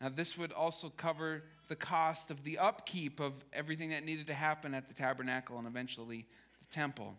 Now, 0.00 0.08
this 0.08 0.36
would 0.36 0.52
also 0.52 0.88
cover 0.88 1.44
the 1.68 1.76
cost 1.76 2.30
of 2.30 2.42
the 2.42 2.58
upkeep 2.58 3.20
of 3.20 3.32
everything 3.52 3.90
that 3.90 4.04
needed 4.04 4.26
to 4.26 4.34
happen 4.34 4.74
at 4.74 4.88
the 4.88 4.94
tabernacle 4.94 5.58
and 5.58 5.66
eventually 5.66 6.26
the 6.60 6.66
temple. 6.66 7.14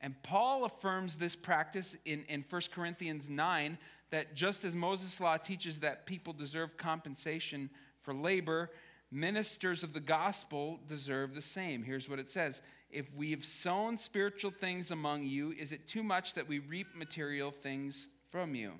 And 0.00 0.20
Paul 0.22 0.64
affirms 0.64 1.16
this 1.16 1.36
practice 1.36 1.96
in, 2.04 2.24
in 2.28 2.44
1 2.48 2.62
Corinthians 2.72 3.28
9 3.28 3.78
that 4.12 4.34
just 4.34 4.64
as 4.64 4.76
Moses' 4.76 5.20
law 5.20 5.38
teaches 5.38 5.80
that 5.80 6.06
people 6.06 6.34
deserve 6.34 6.76
compensation 6.76 7.70
for 7.98 8.14
labor, 8.14 8.70
ministers 9.10 9.82
of 9.82 9.94
the 9.94 10.00
gospel 10.00 10.78
deserve 10.86 11.34
the 11.34 11.42
same. 11.42 11.82
Here's 11.82 12.08
what 12.08 12.18
it 12.18 12.28
says 12.28 12.62
If 12.90 13.12
we 13.14 13.30
have 13.32 13.44
sown 13.44 13.96
spiritual 13.96 14.52
things 14.52 14.90
among 14.90 15.24
you, 15.24 15.52
is 15.52 15.72
it 15.72 15.88
too 15.88 16.02
much 16.02 16.34
that 16.34 16.46
we 16.46 16.58
reap 16.58 16.94
material 16.94 17.50
things 17.50 18.08
from 18.30 18.54
you? 18.54 18.72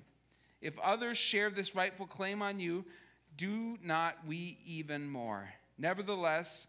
If 0.61 0.79
others 0.79 1.17
share 1.17 1.49
this 1.49 1.75
rightful 1.75 2.07
claim 2.07 2.41
on 2.43 2.59
you, 2.59 2.85
do 3.35 3.77
not 3.83 4.15
we 4.27 4.59
even 4.65 5.09
more? 5.09 5.49
Nevertheless, 5.79 6.67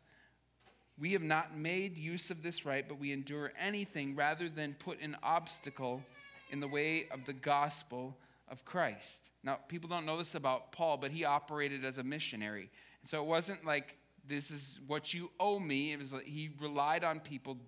we 0.99 1.13
have 1.13 1.23
not 1.23 1.57
made 1.57 1.99
use 1.99 2.31
of 2.31 2.43
this 2.43 2.65
right, 2.65 2.89
but 2.89 2.99
we 2.99 3.13
endure 3.13 3.53
anything 3.61 4.17
rather 4.17 4.49
than 4.49 4.75
put 4.75 5.03
an 5.03 5.19
obstacle 5.23 6.03
in 6.51 6.61
the 6.61 6.69
way 6.69 7.07
of 7.13 7.27
the 7.27 7.33
gospel 7.35 8.17
of 8.55 8.65
Christ. 8.65 9.33
Now, 9.43 9.59
people 9.67 9.91
don't 9.91 10.07
know 10.07 10.17
this 10.17 10.37
about 10.37 10.71
Paul, 10.71 10.97
but 10.97 11.11
he 11.11 11.25
operated 11.25 11.85
as 11.85 11.99
a 11.99 12.05
missionary. 12.05 12.71
And 13.01 13.09
so 13.11 13.21
it 13.21 13.27
wasn't 13.27 13.67
like, 13.67 13.99
this 14.25 14.53
is 14.53 14.79
what 14.87 15.13
you 15.13 15.33
owe 15.41 15.59
me. 15.59 15.93
It 15.93 15.99
was 15.99 16.13
like 16.13 16.25
he 16.25 16.51
relied 16.61 17.03
on 17.03 17.19
people 17.19 17.59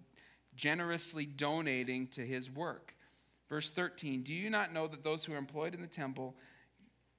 generously 0.54 1.26
donating 1.26 2.06
to 2.08 2.20
his 2.20 2.48
work. 2.48 2.94
Verse 3.48 3.68
13 3.68 4.22
Do 4.22 4.32
you 4.32 4.48
not 4.48 4.72
know 4.72 4.86
that 4.86 5.02
those 5.02 5.24
who 5.24 5.34
are 5.34 5.38
employed 5.38 5.74
in 5.74 5.80
the 5.80 5.88
temple 5.88 6.36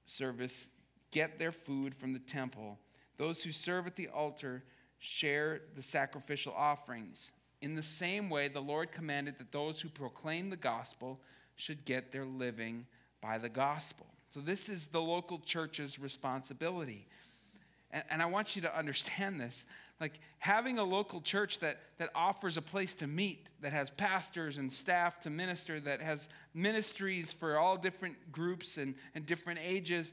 service 0.06 0.70
get 1.10 1.38
their 1.38 1.52
food 1.52 1.94
from 1.94 2.14
the 2.14 2.18
temple. 2.18 2.78
Those 3.18 3.42
who 3.42 3.52
serve 3.52 3.86
at 3.86 3.96
the 3.96 4.08
altar 4.08 4.64
share 4.98 5.60
the 5.76 5.82
sacrificial 5.82 6.54
offerings. 6.56 7.32
In 7.60 7.74
the 7.74 7.82
same 7.82 8.30
way, 8.30 8.48
the 8.48 8.60
Lord 8.60 8.92
commanded 8.92 9.38
that 9.38 9.52
those 9.52 9.80
who 9.80 9.90
proclaim 9.90 10.48
the 10.48 10.56
gospel 10.56 11.20
should 11.56 11.84
get 11.84 12.12
their 12.12 12.24
living 12.24 12.86
by 13.20 13.38
the 13.38 13.48
gospel. 13.48 14.06
So, 14.30 14.40
this 14.40 14.68
is 14.68 14.88
the 14.88 15.00
local 15.00 15.38
church's 15.38 15.98
responsibility. 15.98 17.06
And, 17.90 18.04
and, 18.10 18.22
I 18.22 18.26
want 18.26 18.54
you 18.54 18.62
to 18.62 18.78
understand 18.78 19.40
this. 19.40 19.64
Like 20.00 20.20
having 20.38 20.78
a 20.78 20.84
local 20.84 21.20
church 21.20 21.58
that, 21.60 21.78
that 21.96 22.10
offers 22.14 22.56
a 22.56 22.62
place 22.62 22.94
to 22.96 23.06
meet, 23.06 23.48
that 23.62 23.72
has 23.72 23.90
pastors 23.90 24.58
and 24.58 24.72
staff 24.72 25.18
to 25.20 25.30
minister, 25.30 25.80
that 25.80 26.02
has 26.02 26.28
ministries 26.54 27.32
for 27.32 27.58
all 27.58 27.76
different 27.76 28.30
groups 28.30 28.76
and, 28.76 28.94
and 29.14 29.26
different 29.26 29.60
ages, 29.62 30.12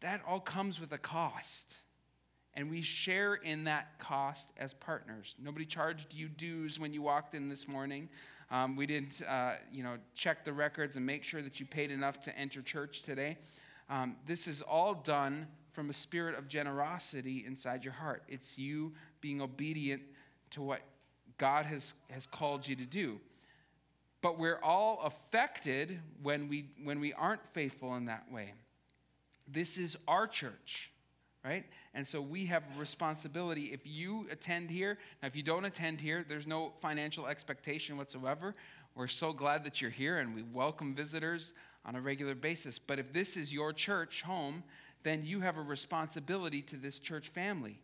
that 0.00 0.20
all 0.28 0.40
comes 0.40 0.80
with 0.80 0.92
a 0.92 0.98
cost. 0.98 1.76
And 2.54 2.70
we 2.70 2.82
share 2.82 3.34
in 3.34 3.64
that 3.64 3.98
cost 3.98 4.52
as 4.56 4.72
partners. 4.74 5.34
Nobody 5.42 5.66
charged 5.66 6.14
you 6.14 6.28
dues 6.28 6.78
when 6.78 6.92
you 6.92 7.02
walked 7.02 7.34
in 7.34 7.48
this 7.48 7.66
morning. 7.66 8.08
Um, 8.50 8.76
we 8.76 8.86
didn't, 8.86 9.22
uh, 9.22 9.54
you 9.72 9.82
know, 9.82 9.96
check 10.14 10.44
the 10.44 10.52
records 10.52 10.96
and 10.96 11.04
make 11.04 11.24
sure 11.24 11.42
that 11.42 11.58
you 11.58 11.66
paid 11.66 11.90
enough 11.90 12.20
to 12.20 12.38
enter 12.38 12.62
church 12.62 13.02
today. 13.02 13.38
Um, 13.90 14.16
this 14.26 14.46
is 14.46 14.62
all 14.62 14.94
done 14.94 15.46
from 15.72 15.90
a 15.90 15.92
spirit 15.92 16.38
of 16.38 16.48
generosity 16.48 17.44
inside 17.46 17.84
your 17.84 17.92
heart. 17.92 18.22
It's 18.28 18.56
you 18.56 18.94
being 19.20 19.40
obedient 19.42 20.02
to 20.50 20.62
what 20.62 20.80
God 21.38 21.66
has, 21.66 21.94
has 22.10 22.26
called 22.26 22.66
you 22.66 22.76
to 22.76 22.84
do. 22.86 23.20
But 24.22 24.38
we're 24.38 24.60
all 24.62 25.00
affected 25.04 26.00
when 26.22 26.48
we, 26.48 26.70
when 26.82 27.00
we 27.00 27.12
aren't 27.12 27.44
faithful 27.46 27.94
in 27.96 28.06
that 28.06 28.30
way. 28.32 28.54
This 29.46 29.76
is 29.76 29.96
our 30.08 30.26
church, 30.26 30.90
right? 31.46 31.64
And 31.94 32.04
so 32.04 32.20
we 32.20 32.46
have 32.46 32.64
responsibility. 32.76 33.66
If 33.66 33.80
you 33.84 34.26
attend 34.32 34.68
here, 34.68 34.98
now 35.22 35.28
if 35.28 35.36
you 35.36 35.44
don't 35.44 35.64
attend 35.64 36.00
here, 36.00 36.24
there's 36.28 36.46
no 36.46 36.72
financial 36.80 37.28
expectation 37.28 37.96
whatsoever. 37.96 38.56
We're 38.96 39.06
so 39.06 39.32
glad 39.32 39.62
that 39.62 39.80
you're 39.80 39.90
here 39.90 40.18
and 40.18 40.34
we 40.34 40.42
welcome 40.42 40.92
visitors 40.92 41.52
on 41.84 41.94
a 41.94 42.00
regular 42.00 42.34
basis. 42.34 42.80
But 42.80 42.98
if 42.98 43.12
this 43.12 43.36
is 43.36 43.52
your 43.52 43.72
church 43.72 44.22
home, 44.22 44.64
then 45.04 45.24
you 45.24 45.40
have 45.40 45.56
a 45.56 45.62
responsibility 45.62 46.62
to 46.62 46.76
this 46.76 46.98
church 46.98 47.28
family. 47.28 47.78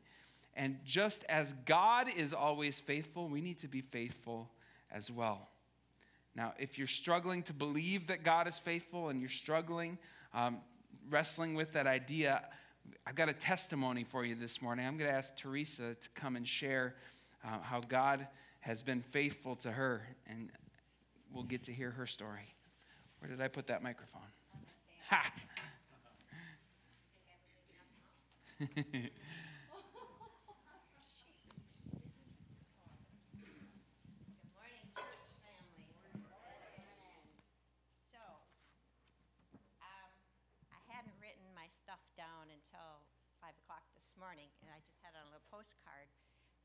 And 0.54 0.78
just 0.84 1.22
as 1.28 1.54
God 1.64 2.08
is 2.16 2.32
always 2.32 2.80
faithful, 2.80 3.28
we 3.28 3.40
need 3.40 3.60
to 3.60 3.68
be 3.68 3.80
faithful 3.80 4.50
as 4.90 5.08
well. 5.08 5.48
Now, 6.34 6.54
if 6.58 6.78
you're 6.78 6.88
struggling 6.88 7.44
to 7.44 7.52
believe 7.52 8.08
that 8.08 8.24
God 8.24 8.48
is 8.48 8.58
faithful 8.58 9.08
and 9.08 9.20
you're 9.20 9.28
struggling, 9.28 9.98
um, 10.34 10.58
wrestling 11.08 11.54
with 11.54 11.72
that 11.74 11.86
idea, 11.86 12.42
I've 13.06 13.14
got 13.14 13.28
a 13.28 13.32
testimony 13.32 14.04
for 14.04 14.24
you 14.24 14.34
this 14.34 14.62
morning. 14.62 14.86
I'm 14.86 14.96
going 14.96 15.10
to 15.10 15.16
ask 15.16 15.36
Teresa 15.36 15.94
to 15.94 16.08
come 16.14 16.36
and 16.36 16.46
share 16.46 16.94
uh, 17.44 17.60
how 17.60 17.80
God 17.80 18.26
has 18.60 18.82
been 18.82 19.00
faithful 19.00 19.56
to 19.56 19.72
her, 19.72 20.06
and 20.26 20.50
we'll 21.32 21.44
get 21.44 21.64
to 21.64 21.72
hear 21.72 21.90
her 21.90 22.06
story. 22.06 22.54
Where 23.18 23.30
did 23.30 23.40
I 23.40 23.48
put 23.48 23.66
that 23.68 23.82
microphone? 23.82 24.22
Ha! 25.10 25.32
morning, 44.22 44.54
and 44.62 44.70
I 44.70 44.78
just 44.78 45.02
had 45.02 45.10
it 45.10 45.18
on 45.18 45.26
a 45.26 45.34
little 45.34 45.50
postcard. 45.50 46.06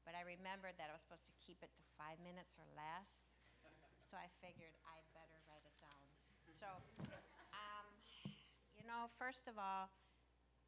But 0.05 0.13
I 0.13 0.21
remembered 0.21 0.77
that 0.77 0.93
I 0.93 0.93
was 0.93 1.01
supposed 1.01 1.25
to 1.25 1.33
keep 1.41 1.57
it 1.65 1.73
to 1.73 1.81
five 1.97 2.21
minutes 2.21 2.53
or 2.61 2.69
less. 2.77 3.41
So 3.97 4.13
I 4.13 4.29
figured 4.45 4.77
I 4.85 5.01
better 5.17 5.41
write 5.49 5.65
it 5.65 5.73
down. 5.81 6.05
So, 6.53 6.69
um, 7.51 7.89
you 8.77 8.85
know, 8.85 9.09
first 9.17 9.49
of 9.49 9.57
all, 9.57 9.89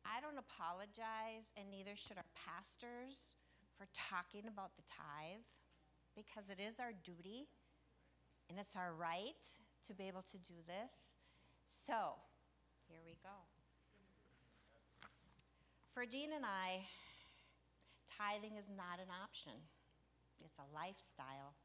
I 0.01 0.17
don't 0.17 0.41
apologize, 0.41 1.53
and 1.53 1.69
neither 1.69 1.93
should 1.93 2.17
our 2.17 2.27
pastors, 2.34 3.29
for 3.77 3.86
talking 3.93 4.50
about 4.50 4.74
the 4.74 4.84
tithe, 4.89 5.46
because 6.17 6.50
it 6.50 6.58
is 6.58 6.81
our 6.81 6.91
duty 6.91 7.48
and 8.50 8.58
it's 8.58 8.75
our 8.75 8.98
right 8.98 9.46
to 9.88 9.93
be 9.93 10.10
able 10.10 10.25
to 10.34 10.41
do 10.41 10.58
this. 10.65 11.22
So, 11.69 12.17
here 12.89 13.00
we 13.05 13.15
go. 13.22 13.58
For 15.93 16.05
Dean 16.05 16.29
and 16.36 16.46
I, 16.46 16.86
tithing 18.17 18.58
is 18.58 18.69
not 18.69 19.00
an 19.01 19.12
option, 19.24 19.58
it's 20.43 20.60
a 20.60 20.75
lifestyle. 20.75 21.55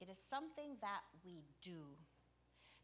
It 0.00 0.08
is 0.08 0.18
something 0.18 0.76
that 0.80 1.02
we 1.24 1.42
do. 1.60 1.98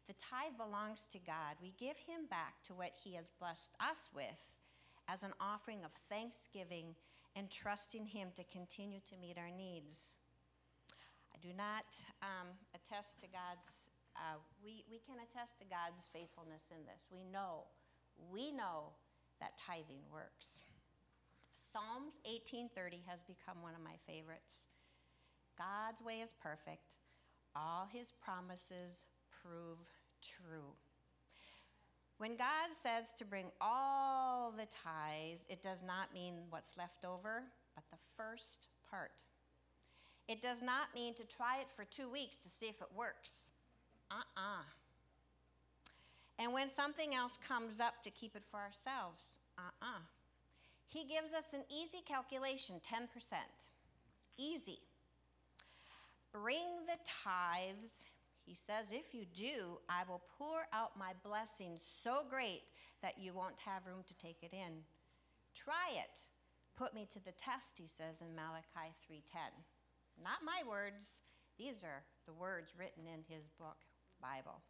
The 0.07 0.19
tithe 0.19 0.57
belongs 0.57 1.07
to 1.11 1.19
God. 1.19 1.55
We 1.61 1.73
give 1.79 1.97
Him 1.97 2.27
back 2.29 2.61
to 2.67 2.73
what 2.73 2.91
He 3.01 3.15
has 3.15 3.31
blessed 3.39 3.71
us 3.79 4.09
with 4.13 4.57
as 5.07 5.23
an 5.23 5.31
offering 5.39 5.85
of 5.85 5.91
thanksgiving 6.09 6.95
and 7.35 7.49
trusting 7.49 8.07
Him 8.07 8.29
to 8.35 8.43
continue 8.43 8.99
to 9.09 9.15
meet 9.15 9.37
our 9.37 9.49
needs. 9.55 10.11
I 11.33 11.37
do 11.41 11.53
not 11.55 11.87
um, 12.21 12.51
attest 12.75 13.21
to 13.21 13.27
God's, 13.27 13.87
uh, 14.17 14.43
we, 14.63 14.83
we 14.91 14.99
can 14.99 15.15
attest 15.23 15.57
to 15.59 15.65
God's 15.65 16.09
faithfulness 16.11 16.67
in 16.71 16.83
this. 16.83 17.07
We 17.11 17.23
know, 17.23 17.63
we 18.29 18.51
know 18.51 18.91
that 19.45 19.61
tithing 19.61 20.01
works. 20.11 20.63
Psalms 21.57 22.17
18:30 22.25 23.03
has 23.05 23.21
become 23.21 23.61
one 23.61 23.75
of 23.75 23.81
my 23.81 23.97
favorites. 24.07 24.65
God's 25.55 26.01
way 26.01 26.21
is 26.21 26.33
perfect. 26.33 26.95
All 27.55 27.85
his 27.85 28.11
promises 28.11 29.03
prove 29.29 29.77
true. 30.21 30.73
When 32.17 32.35
God 32.37 32.73
says 32.73 33.13
to 33.13 33.25
bring 33.25 33.51
all 33.61 34.51
the 34.51 34.65
tithes, 34.65 35.45
it 35.49 35.61
does 35.61 35.83
not 35.83 36.13
mean 36.13 36.45
what's 36.49 36.77
left 36.77 37.05
over, 37.05 37.43
but 37.75 37.83
the 37.91 37.97
first 38.17 38.67
part. 38.89 39.23
It 40.27 40.41
does 40.41 40.63
not 40.63 40.95
mean 40.95 41.13
to 41.15 41.23
try 41.23 41.59
it 41.59 41.67
for 41.75 41.85
two 41.85 42.09
weeks 42.09 42.37
to 42.37 42.49
see 42.49 42.67
if 42.67 42.81
it 42.81 42.87
works. 42.95 43.49
Uh 44.09 44.15
uh-uh. 44.15 44.61
uh 44.61 44.84
And 46.37 46.53
when 46.53 46.69
something 46.69 47.15
else 47.15 47.37
comes 47.47 47.79
up, 47.79 48.03
to 48.03 48.09
keep 48.09 48.35
it 48.35 48.43
for 48.49 48.59
ourselves. 48.59 49.39
Uh 49.57 49.61
uh-uh. 49.61 49.97
uh 49.97 50.01
He 50.87 51.05
gives 51.05 51.33
us 51.33 51.53
an 51.53 51.63
easy 51.69 52.03
calculation 52.05 52.81
10%. 52.85 53.07
Easy. 54.37 54.79
Bring 56.31 56.85
the 56.87 56.99
tithes. 57.05 58.03
He 58.45 58.53
says, 58.53 58.91
If 58.91 59.13
you 59.13 59.25
do, 59.33 59.79
I 59.89 60.03
will 60.07 60.21
pour 60.37 60.67
out 60.73 60.99
my 60.99 61.13
blessing 61.23 61.77
so 61.79 62.23
great 62.29 62.63
that 63.01 63.17
you 63.17 63.33
won't 63.33 63.59
have 63.65 63.87
room 63.87 64.03
to 64.07 64.17
take 64.17 64.43
it 64.43 64.53
in. 64.53 64.83
Try 65.55 65.95
it. 65.95 66.21
Put 66.75 66.93
me 66.93 67.07
to 67.13 67.23
the 67.23 67.31
test, 67.31 67.77
he 67.77 67.87
says 67.87 68.21
in 68.21 68.35
Malachi 68.35 68.91
3:10. 69.07 69.63
Not 70.21 70.43
my 70.43 70.61
words, 70.67 71.21
these 71.57 71.83
are 71.83 72.03
the 72.25 72.33
words 72.33 72.73
written 72.77 73.07
in 73.07 73.23
his 73.23 73.47
book, 73.47 73.77
Bible. 74.21 74.61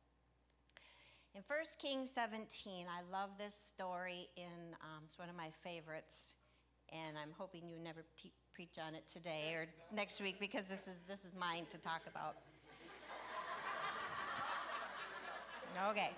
In 1.36 1.44
1 1.48 1.60
Kings 1.82 2.12
17, 2.16 2.86
I 2.88 3.02
love 3.12 3.30
this 3.38 3.54
story 3.54 4.30
in 4.38 4.74
um, 4.80 5.04
it's 5.06 5.20
one 5.20 5.28
of 5.28 5.36
my 5.36 5.50
favorites, 5.66 6.34
and 6.94 7.18
I'm 7.18 7.32
hoping 7.38 7.68
you 7.68 7.78
never 7.78 8.06
te- 8.16 8.32
preach 8.54 8.80
on 8.80 8.96
it 8.96 9.04
today 9.06 9.52
or 9.54 9.68
next 9.94 10.22
week 10.22 10.40
because 10.40 10.70
this 10.70 10.88
is, 10.88 10.96
this 11.10 11.26
is 11.26 11.34
mine 11.38 11.66
to 11.72 11.78
talk 11.78 12.04
about. 12.08 12.38
Okay. 15.90 16.12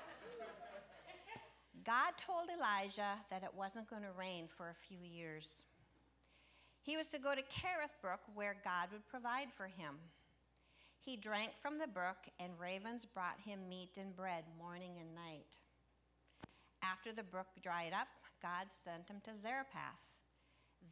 God 1.83 2.13
told 2.23 2.49
Elijah 2.55 3.17
that 3.31 3.41
it 3.41 3.49
wasn't 3.57 3.89
going 3.89 4.03
to 4.03 4.11
rain 4.15 4.47
for 4.55 4.69
a 4.69 4.75
few 4.75 4.99
years. 5.01 5.63
He 6.83 6.95
was 6.95 7.07
to 7.07 7.17
go 7.17 7.33
to 7.33 7.41
Kerith 7.41 7.97
Brook 8.03 8.19
where 8.35 8.55
God 8.63 8.89
would 8.91 9.07
provide 9.07 9.51
for 9.51 9.65
him. 9.65 9.95
He 10.99 11.15
drank 11.15 11.51
from 11.61 11.79
the 11.79 11.87
brook, 11.87 12.27
and 12.39 12.59
ravens 12.59 13.05
brought 13.05 13.39
him 13.45 13.69
meat 13.69 13.97
and 13.97 14.15
bread 14.15 14.43
morning 14.57 14.97
and 14.99 15.15
night. 15.15 15.57
After 16.83 17.11
the 17.11 17.23
brook 17.23 17.47
dried 17.61 17.93
up, 17.93 18.07
God 18.41 18.67
sent 18.83 19.07
him 19.07 19.21
to 19.23 19.39
Zarephath. 19.39 20.13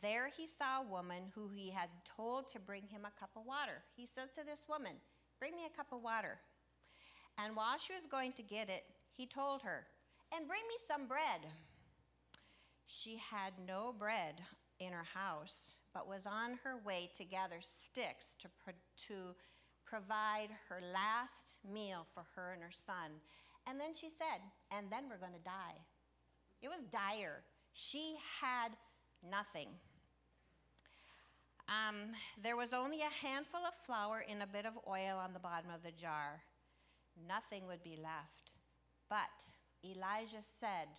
There 0.02 0.30
he 0.36 0.48
saw 0.48 0.82
a 0.82 0.90
woman 0.90 1.32
who 1.34 1.50
he 1.50 1.72
had 1.72 1.90
told 2.18 2.48
to 2.50 2.60
bring 2.60 2.84
him 2.88 3.06
a 3.06 3.20
cup 3.20 3.32
of 3.36 3.46
water. 3.46 3.84
He 3.96 4.06
says 4.06 4.30
to 4.36 4.46
this 4.46 4.62
woman, 4.68 4.94
Bring 5.40 5.56
me 5.56 5.64
a 5.66 5.76
cup 5.76 5.88
of 5.92 6.02
water. 6.02 6.40
And 7.38 7.56
while 7.56 7.78
she 7.78 7.94
was 7.94 8.08
going 8.08 8.34
to 8.34 8.44
get 8.44 8.70
it, 8.70 8.84
he 9.16 9.26
told 9.26 9.62
her, 9.64 9.86
And 10.36 10.48
bring 10.48 10.62
me 10.68 10.76
some 10.88 11.08
bread. 11.08 11.42
She 12.86 13.18
had 13.18 13.54
no 13.68 13.94
bread 13.98 14.42
in 14.80 14.92
her 14.92 15.08
house, 15.14 15.76
but 15.94 16.08
was 16.08 16.26
on 16.26 16.60
her 16.64 16.78
way 16.86 17.10
to 17.18 17.24
gather 17.24 17.60
sticks 17.62 18.36
to, 18.40 18.48
to 19.08 19.36
provide 19.86 20.50
her 20.70 20.82
last 20.94 21.58
meal 21.72 22.06
for 22.14 22.26
her 22.36 22.54
and 22.54 22.64
her 22.64 22.72
son. 22.72 23.22
And 23.68 23.80
then 23.80 23.94
she 23.94 24.10
said, 24.10 24.42
And 24.76 24.88
then 24.92 25.06
we're 25.10 25.18
going 25.18 25.38
to 25.38 25.44
die. 25.44 25.80
It 26.62 26.70
was 26.70 26.84
dire. 26.92 27.44
She 27.74 28.16
had 28.42 28.70
nothing. 29.30 29.68
Um, 31.68 32.14
there 32.42 32.56
was 32.56 32.74
only 32.74 33.02
a 33.02 33.26
handful 33.26 33.62
of 33.66 33.74
flour 33.86 34.24
and 34.30 34.44
a 34.44 34.48
bit 34.48 34.66
of 34.66 34.74
oil 34.88 35.18
on 35.18 35.34
the 35.34 35.40
bottom 35.40 35.72
of 35.74 35.82
the 35.82 35.92
jar. 35.92 36.42
Nothing 37.28 37.66
would 37.68 37.84
be 37.84 37.98
left. 38.02 38.58
But 39.10 39.44
Elijah 39.84 40.42
said, 40.42 40.90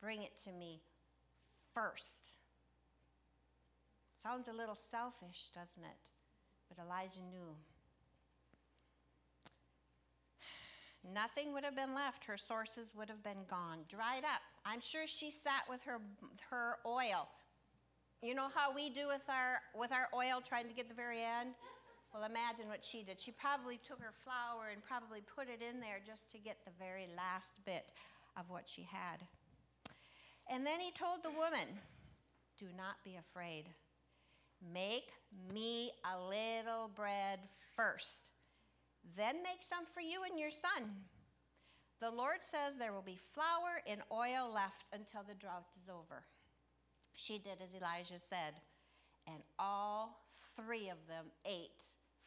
Bring 0.00 0.22
it 0.22 0.36
to 0.44 0.52
me 0.52 0.82
first. 1.72 2.36
Sounds 4.14 4.48
a 4.48 4.52
little 4.52 4.76
selfish, 4.76 5.50
doesn't 5.54 5.82
it? 5.84 6.10
But 6.68 6.82
Elijah 6.82 7.20
knew. 7.30 7.56
Nothing 11.10 11.52
would 11.52 11.64
have 11.64 11.74
been 11.74 11.94
left. 11.94 12.24
Her 12.26 12.36
sources 12.36 12.90
would 12.96 13.08
have 13.08 13.22
been 13.22 13.44
gone, 13.48 13.80
dried 13.88 14.24
up. 14.24 14.40
I'm 14.64 14.80
sure 14.80 15.06
she 15.06 15.30
sat 15.30 15.64
with 15.68 15.82
her, 15.82 16.00
her 16.50 16.76
oil. 16.86 17.28
You 18.22 18.34
know 18.34 18.48
how 18.54 18.72
we 18.72 18.88
do 18.88 19.08
with 19.08 19.28
our, 19.28 19.58
with 19.74 19.90
our 19.90 20.06
oil 20.14 20.40
trying 20.40 20.68
to 20.68 20.74
get 20.74 20.88
the 20.88 20.94
very 20.94 21.20
end? 21.20 21.54
Well, 22.14 22.24
imagine 22.24 22.68
what 22.68 22.84
she 22.84 23.02
did. 23.02 23.18
She 23.18 23.32
probably 23.32 23.78
took 23.78 24.00
her 24.00 24.12
flour 24.12 24.68
and 24.72 24.84
probably 24.84 25.22
put 25.22 25.48
it 25.48 25.60
in 25.62 25.80
there 25.80 25.98
just 26.06 26.30
to 26.32 26.38
get 26.38 26.58
the 26.64 26.72
very 26.78 27.08
last 27.16 27.58
bit 27.64 27.90
of 28.36 28.48
what 28.48 28.68
she 28.68 28.82
had. 28.82 29.26
And 30.50 30.66
then 30.66 30.78
he 30.78 30.92
told 30.92 31.22
the 31.22 31.30
woman, 31.30 31.80
Do 32.58 32.66
not 32.76 33.02
be 33.04 33.16
afraid. 33.16 33.64
Make 34.72 35.10
me 35.52 35.90
a 36.04 36.20
little 36.20 36.88
bread 36.94 37.40
first, 37.74 38.30
then 39.16 39.36
make 39.42 39.62
some 39.68 39.84
for 39.92 40.00
you 40.00 40.22
and 40.28 40.38
your 40.38 40.50
son. 40.50 40.90
The 42.00 42.10
Lord 42.10 42.38
says 42.40 42.76
there 42.76 42.92
will 42.92 43.02
be 43.02 43.18
flour 43.32 43.82
and 43.86 44.02
oil 44.10 44.52
left 44.52 44.86
until 44.92 45.22
the 45.22 45.34
drought 45.34 45.66
is 45.76 45.88
over. 45.88 46.24
She 47.14 47.38
did 47.38 47.60
as 47.62 47.74
Elijah 47.74 48.18
said, 48.18 48.54
and 49.26 49.42
all 49.58 50.26
three 50.56 50.88
of 50.88 51.06
them 51.06 51.26
ate 51.44 51.82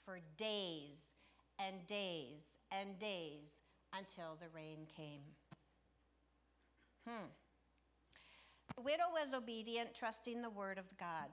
for 0.05 0.19
days 0.37 1.13
and 1.59 1.85
days 1.87 2.43
and 2.71 2.97
days 2.99 3.59
until 3.97 4.37
the 4.39 4.49
rain 4.53 4.87
came. 4.95 5.21
Hmm. 7.07 7.27
The 8.75 8.81
widow 8.81 9.11
was 9.11 9.33
obedient, 9.33 9.93
trusting 9.93 10.41
the 10.41 10.49
word 10.49 10.77
of 10.77 10.97
God. 10.97 11.29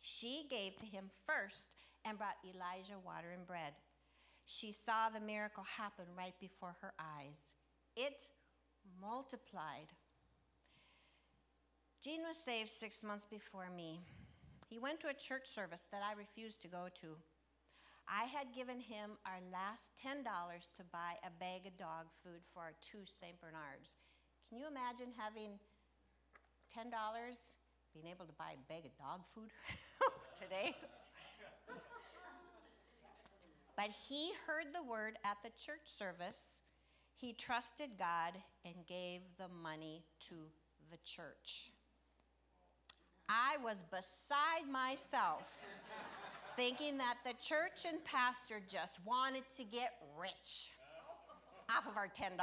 She 0.00 0.46
gave 0.50 0.76
to 0.76 0.86
him 0.86 1.10
first 1.26 1.74
and 2.04 2.18
brought 2.18 2.36
Elijah 2.44 2.98
water 3.04 3.30
and 3.36 3.46
bread. 3.46 3.74
She 4.46 4.72
saw 4.72 5.08
the 5.08 5.24
miracle 5.24 5.64
happen 5.64 6.04
right 6.16 6.34
before 6.40 6.76
her 6.80 6.92
eyes. 6.98 7.52
It 7.96 8.20
multiplied. 9.00 9.92
Gene 12.02 12.22
was 12.22 12.36
saved 12.36 12.68
six 12.68 13.02
months 13.02 13.26
before 13.30 13.70
me. 13.74 14.00
He 14.68 14.78
went 14.78 15.00
to 15.00 15.08
a 15.08 15.14
church 15.14 15.46
service 15.46 15.86
that 15.92 16.02
I 16.02 16.18
refused 16.18 16.62
to 16.62 16.68
go 16.68 16.88
to. 17.00 17.16
I 18.08 18.24
had 18.24 18.54
given 18.54 18.80
him 18.80 19.12
our 19.24 19.38
last 19.52 19.92
$10 20.02 20.24
to 20.24 20.82
buy 20.90 21.14
a 21.22 21.30
bag 21.38 21.66
of 21.66 21.78
dog 21.78 22.10
food 22.24 22.42
for 22.52 22.60
our 22.60 22.74
two 22.82 23.06
St. 23.06 23.40
Bernards. 23.40 23.94
Can 24.48 24.58
you 24.58 24.66
imagine 24.66 25.14
having 25.16 25.60
$10 26.76 26.90
being 27.92 28.06
able 28.08 28.24
to 28.24 28.32
buy 28.32 28.56
a 28.56 28.72
bag 28.72 28.86
of 28.86 28.96
dog 28.96 29.20
food 29.34 29.50
today. 30.40 30.74
But 33.82 33.90
he 34.08 34.30
heard 34.46 34.66
the 34.72 34.82
word 34.82 35.14
at 35.24 35.38
the 35.42 35.50
church 35.60 35.86
service. 35.86 36.60
He 37.16 37.32
trusted 37.32 37.90
God 37.98 38.32
and 38.64 38.74
gave 38.86 39.22
the 39.38 39.48
money 39.60 40.04
to 40.28 40.34
the 40.92 40.98
church. 41.04 41.72
I 43.28 43.56
was 43.64 43.84
beside 43.90 44.70
myself, 44.70 45.58
thinking 46.54 46.96
that 46.98 47.16
the 47.24 47.32
church 47.40 47.84
and 47.88 48.04
pastor 48.04 48.60
just 48.68 49.00
wanted 49.04 49.42
to 49.56 49.64
get 49.64 49.94
rich. 50.16 50.70
off 51.68 51.88
of 51.88 51.96
our 51.96 52.06
$10. 52.08 52.38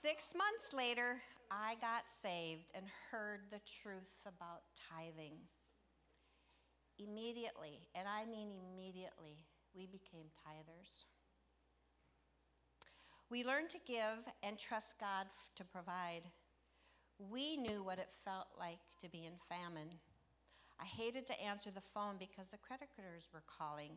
Six 0.00 0.32
months 0.34 0.72
later, 0.72 1.16
I 1.50 1.74
got 1.82 2.04
saved 2.08 2.70
and 2.74 2.86
heard 3.10 3.40
the 3.50 3.60
truth 3.82 4.26
about 4.26 4.62
tithing. 4.88 5.34
Immediately, 6.98 7.80
and 7.94 8.08
I 8.08 8.24
mean 8.24 8.48
immediately, 8.72 9.36
we 9.74 9.86
became 9.86 10.26
tithers. 10.46 11.04
We 13.28 13.44
learned 13.44 13.70
to 13.70 13.78
give 13.86 14.24
and 14.42 14.58
trust 14.58 14.94
God 14.98 15.26
to 15.56 15.64
provide. 15.64 16.22
We 17.18 17.56
knew 17.56 17.82
what 17.82 17.98
it 17.98 18.08
felt 18.24 18.46
like 18.58 18.78
to 19.02 19.10
be 19.10 19.26
in 19.26 19.32
famine. 19.48 19.90
I 20.80 20.84
hated 20.84 21.26
to 21.26 21.42
answer 21.42 21.70
the 21.70 21.80
phone 21.80 22.16
because 22.18 22.48
the 22.48 22.58
creditors 22.58 23.28
were 23.32 23.42
calling, 23.46 23.92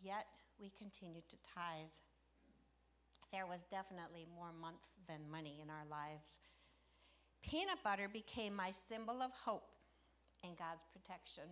yet 0.00 0.26
we 0.60 0.70
continued 0.78 1.28
to 1.28 1.36
tithe. 1.54 1.92
There 3.32 3.46
was 3.46 3.64
definitely 3.70 4.26
more 4.36 4.52
month 4.52 4.86
than 5.08 5.30
money 5.30 5.58
in 5.62 5.68
our 5.68 5.84
lives. 5.90 6.38
Peanut 7.42 7.82
butter 7.82 8.08
became 8.08 8.54
my 8.54 8.70
symbol 8.70 9.20
of 9.20 9.32
hope 9.32 9.68
and 10.44 10.56
God's 10.56 10.86
protection. 10.92 11.44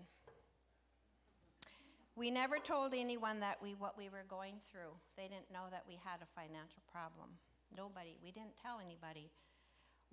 We 2.14 2.31
never 2.31 2.59
told 2.59 2.92
anyone 2.94 3.40
that 3.40 3.62
we 3.62 3.75
what 3.75 3.96
we 3.96 4.11
were 4.11 4.25
going 4.29 4.61
through. 4.70 4.92
They 5.16 5.29
didn't 5.29 5.53
know 5.53 5.66
that 5.70 5.85
we 5.88 5.98
had 6.05 6.20
a 6.20 6.40
financial 6.40 6.83
problem. 6.92 7.31
Nobody. 7.77 8.16
We 8.22 8.33
didn't 8.33 8.61
tell 8.61 8.81
anybody. 8.85 9.31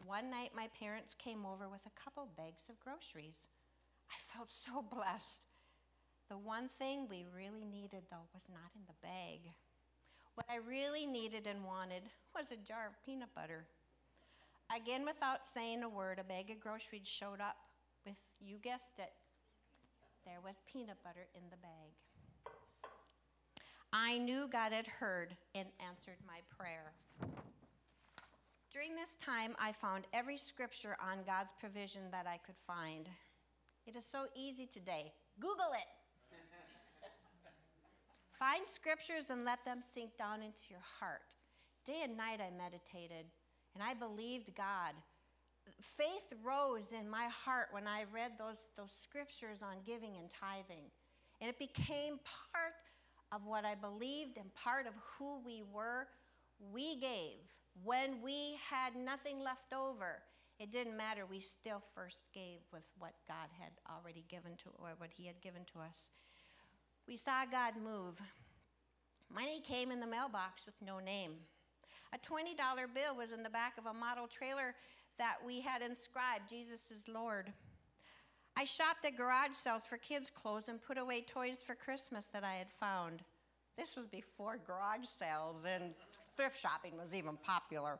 One 0.06 0.32
night 0.32 0.52
my 0.56 0.70
parents 0.80 1.14
came 1.14 1.46
over 1.46 1.68
with 1.68 1.82
a 1.86 2.00
couple 2.00 2.30
bags 2.38 2.70
of 2.70 2.80
groceries. 2.80 3.50
I 4.10 4.16
felt 4.32 4.50
so 4.50 4.82
blessed. 4.96 5.44
The 6.30 6.38
one 6.38 6.70
thing 6.70 7.08
we 7.10 7.26
really 7.36 7.66
needed 7.66 8.04
though 8.10 8.30
was 8.34 8.48
not 8.48 8.72
in 8.76 8.84
the 8.88 8.96
bag. 9.04 9.52
What 10.36 10.46
I 10.50 10.58
really 10.58 11.06
needed 11.06 11.48
and 11.48 11.66
wanted 11.66 12.04
was 12.34 12.52
a 12.52 12.64
jar 12.64 12.88
of 12.88 13.04
peanut 13.06 13.36
butter. 13.36 13.66
Again, 14.74 15.04
without 15.04 15.46
saying 15.46 15.84
a 15.84 15.90
word, 15.90 16.20
a 16.20 16.24
bag 16.24 16.50
of 16.50 16.62
groceries 16.62 17.08
showed 17.08 17.42
up 17.42 17.58
with, 18.06 18.22
you 18.40 18.58
guessed 18.62 19.00
it, 19.00 19.12
there 20.30 20.42
was 20.46 20.62
peanut 20.72 21.02
butter 21.04 21.26
in 21.34 21.42
the 21.50 21.58
bag. 21.58 21.89
I 23.92 24.20
knew 24.20 24.48
God 24.48 24.72
had 24.72 24.86
heard 24.86 25.36
and 25.56 25.68
answered 25.84 26.18
my 26.28 26.42
prayer. 26.56 26.94
During 28.72 28.96
this 28.96 29.15
time, 29.15 29.56
I 29.60 29.72
found 29.72 30.06
every 30.13 30.38
scripture 30.38 30.96
on 31.02 31.24
God's 31.26 31.52
provision 31.60 32.04
that 32.12 32.28
I 32.28 32.38
could 32.38 32.58
find. 32.68 33.10
It 33.88 33.96
is 33.96 34.06
so 34.06 34.28
easy 34.36 34.68
today. 34.68 35.13
Google 35.39 35.74
it. 35.74 35.88
Find 38.38 38.68
scriptures 38.68 39.32
and 39.32 39.44
let 39.44 39.65
them 39.65 39.80
sink 39.82 40.15
down 40.15 40.44
into 40.44 40.70
your 40.70 40.86
heart. 41.00 41.22
Day 41.86 42.02
and 42.04 42.15
night 42.15 42.39
I 42.39 42.56
meditated 42.56 43.26
and 43.74 43.84
I 43.84 43.96
believed 43.96 44.56
God. 44.56 44.94
Faith 45.82 46.34
rose 46.44 46.88
in 46.92 47.10
my 47.10 47.28
heart 47.28 47.68
when 47.72 47.88
I 47.88 48.06
read 48.12 48.34
those, 48.38 48.60
those 48.78 48.92
scriptures 48.92 49.62
on 49.62 49.78
giving 49.86 50.16
and 50.18 50.30
tithing. 50.30 50.86
And 51.42 51.50
it 51.50 51.60
became 51.60 52.20
part 52.24 52.74
of 53.32 53.46
what 53.46 53.66
I 53.66 53.76
believed 53.76 54.38
and 54.38 54.54
part 54.56 54.88
of 54.88 54.94
who 55.18 55.40
we 55.46 55.64
were. 55.72 56.08
We 56.72 56.96
gave 56.98 57.40
when 57.84 58.22
we 58.22 58.58
had 58.70 58.96
nothing 58.96 59.40
left 59.40 59.74
over. 59.74 60.22
It 60.60 60.72
didn't 60.72 60.98
matter. 60.98 61.26
We 61.26 61.40
still 61.40 61.82
first 61.96 62.30
gave 62.34 62.60
with 62.74 62.84
what 62.98 63.14
God 63.28 63.48
had 63.58 63.72
already 63.90 64.26
given 64.28 64.58
to, 64.64 64.70
or 64.78 64.90
what 64.98 65.12
He 65.16 65.26
had 65.26 65.42
given 65.42 65.64
to 65.74 65.80
us. 65.80 66.12
We 67.08 67.16
saw 67.16 67.46
God 67.50 67.76
move. 67.82 68.22
Money 69.34 69.62
came 69.66 69.92
in 69.92 70.02
the 70.02 70.08
mailbox 70.08 70.66
with 70.66 70.76
no 70.86 71.00
name. 71.00 71.32
A 72.12 72.18
$20 72.18 72.58
bill 72.94 73.16
was 73.16 73.32
in 73.32 73.44
the 73.44 73.50
back 73.50 73.78
of 73.78 73.86
a 73.86 73.94
model 73.94 74.28
trailer 74.28 74.76
that 75.20 75.38
we 75.46 75.62
had 75.62 75.82
inscribed, 75.84 76.50
Jesus 76.50 76.90
is 76.90 77.08
Lord. 77.08 77.54
I 78.58 78.66
shopped 78.66 79.06
at 79.06 79.16
garage 79.16 79.54
sales 79.54 79.86
for 79.86 79.98
kids' 79.98 80.30
clothes 80.30 80.68
and 80.68 80.82
put 80.82 80.98
away 80.98 81.22
toys 81.22 81.64
for 81.64 81.76
Christmas 81.76 82.26
that 82.34 82.44
I 82.44 82.56
had 82.56 82.72
found. 82.72 83.22
This 83.78 83.96
was 83.96 84.08
before 84.08 84.60
garage 84.66 85.06
sales 85.06 85.66
and 85.66 85.94
thrift 86.36 86.60
shopping 86.60 86.98
was 86.98 87.14
even 87.14 87.38
popular. 87.38 88.00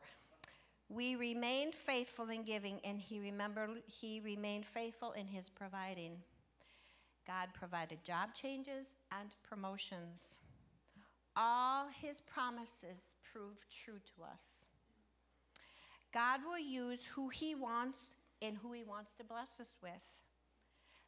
We 0.88 1.14
remained 1.14 1.74
faithful 1.74 2.28
in 2.30 2.42
giving, 2.42 2.80
and 2.84 3.00
he 3.00 3.20
remembered 3.20 3.70
he 3.86 4.20
remained 4.20 4.66
faithful 4.66 5.12
in 5.12 5.28
his 5.28 5.48
providing. 5.48 6.16
God 7.26 7.48
provided 7.54 8.02
job 8.02 8.34
changes 8.34 8.96
and 9.12 9.28
promotions. 9.48 10.40
All 11.36 11.86
his 12.02 12.20
promises 12.20 13.14
proved 13.22 13.64
true 13.70 14.00
to 14.16 14.24
us. 14.24 14.66
God 16.12 16.40
will 16.44 16.58
use 16.58 17.04
who 17.04 17.28
he 17.28 17.54
wants 17.54 18.14
and 18.42 18.56
who 18.56 18.72
he 18.72 18.84
wants 18.84 19.14
to 19.14 19.24
bless 19.24 19.60
us 19.60 19.74
with. 19.82 20.22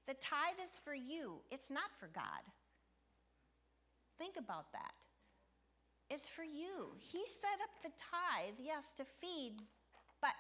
The 0.07 0.15
tithe 0.15 0.61
is 0.63 0.81
for 0.85 0.95
you, 0.95 1.41
it's 1.51 1.71
not 1.71 1.91
for 1.99 2.09
God. 2.09 2.43
Think 4.19 4.37
about 4.37 4.73
that. 4.73 4.95
It's 6.11 6.29
for 6.29 6.45
you. 6.45 6.93
He 6.99 7.23
set 7.27 7.59
up 7.63 7.71
the 7.83 7.91
tithe, 7.99 8.55
yes, 8.63 8.93
to 8.95 9.05
feed, 9.05 9.55
but 10.21 10.35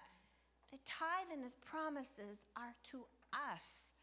the 0.70 0.79
tithe 0.87 1.33
and 1.33 1.42
his 1.42 1.57
promises 1.64 2.44
are 2.57 2.75
to 2.90 3.05
us. 3.33 3.94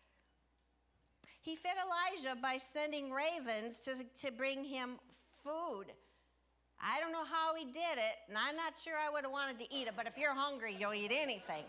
He 1.41 1.56
fed 1.56 1.76
Elijah 1.78 2.39
by 2.41 2.58
sending 2.58 3.12
ravens 3.12 3.80
to, 3.82 3.91
to 4.26 4.32
bring 4.32 4.65
him 4.65 5.00
food. 5.32 5.86
I 6.82 7.00
don't 7.00 7.12
know 7.12 7.26
how 7.26 7.56
he 7.56 7.65
did 7.65 7.98
it, 8.00 8.15
and 8.28 8.38
I'm 8.38 8.56
not 8.56 8.80
sure 8.80 8.94
I 8.96 9.12
would 9.12 9.24
have 9.24 9.32
wanted 9.32 9.60
to 9.60 9.68
eat 9.74 9.88
it, 9.88 9.94
but 9.96 10.08
if 10.08 10.18
you're 10.18 10.34
hungry, 10.34 10.76
you'll 10.80 10.94
eat 10.94 11.12
anything. 11.12 11.68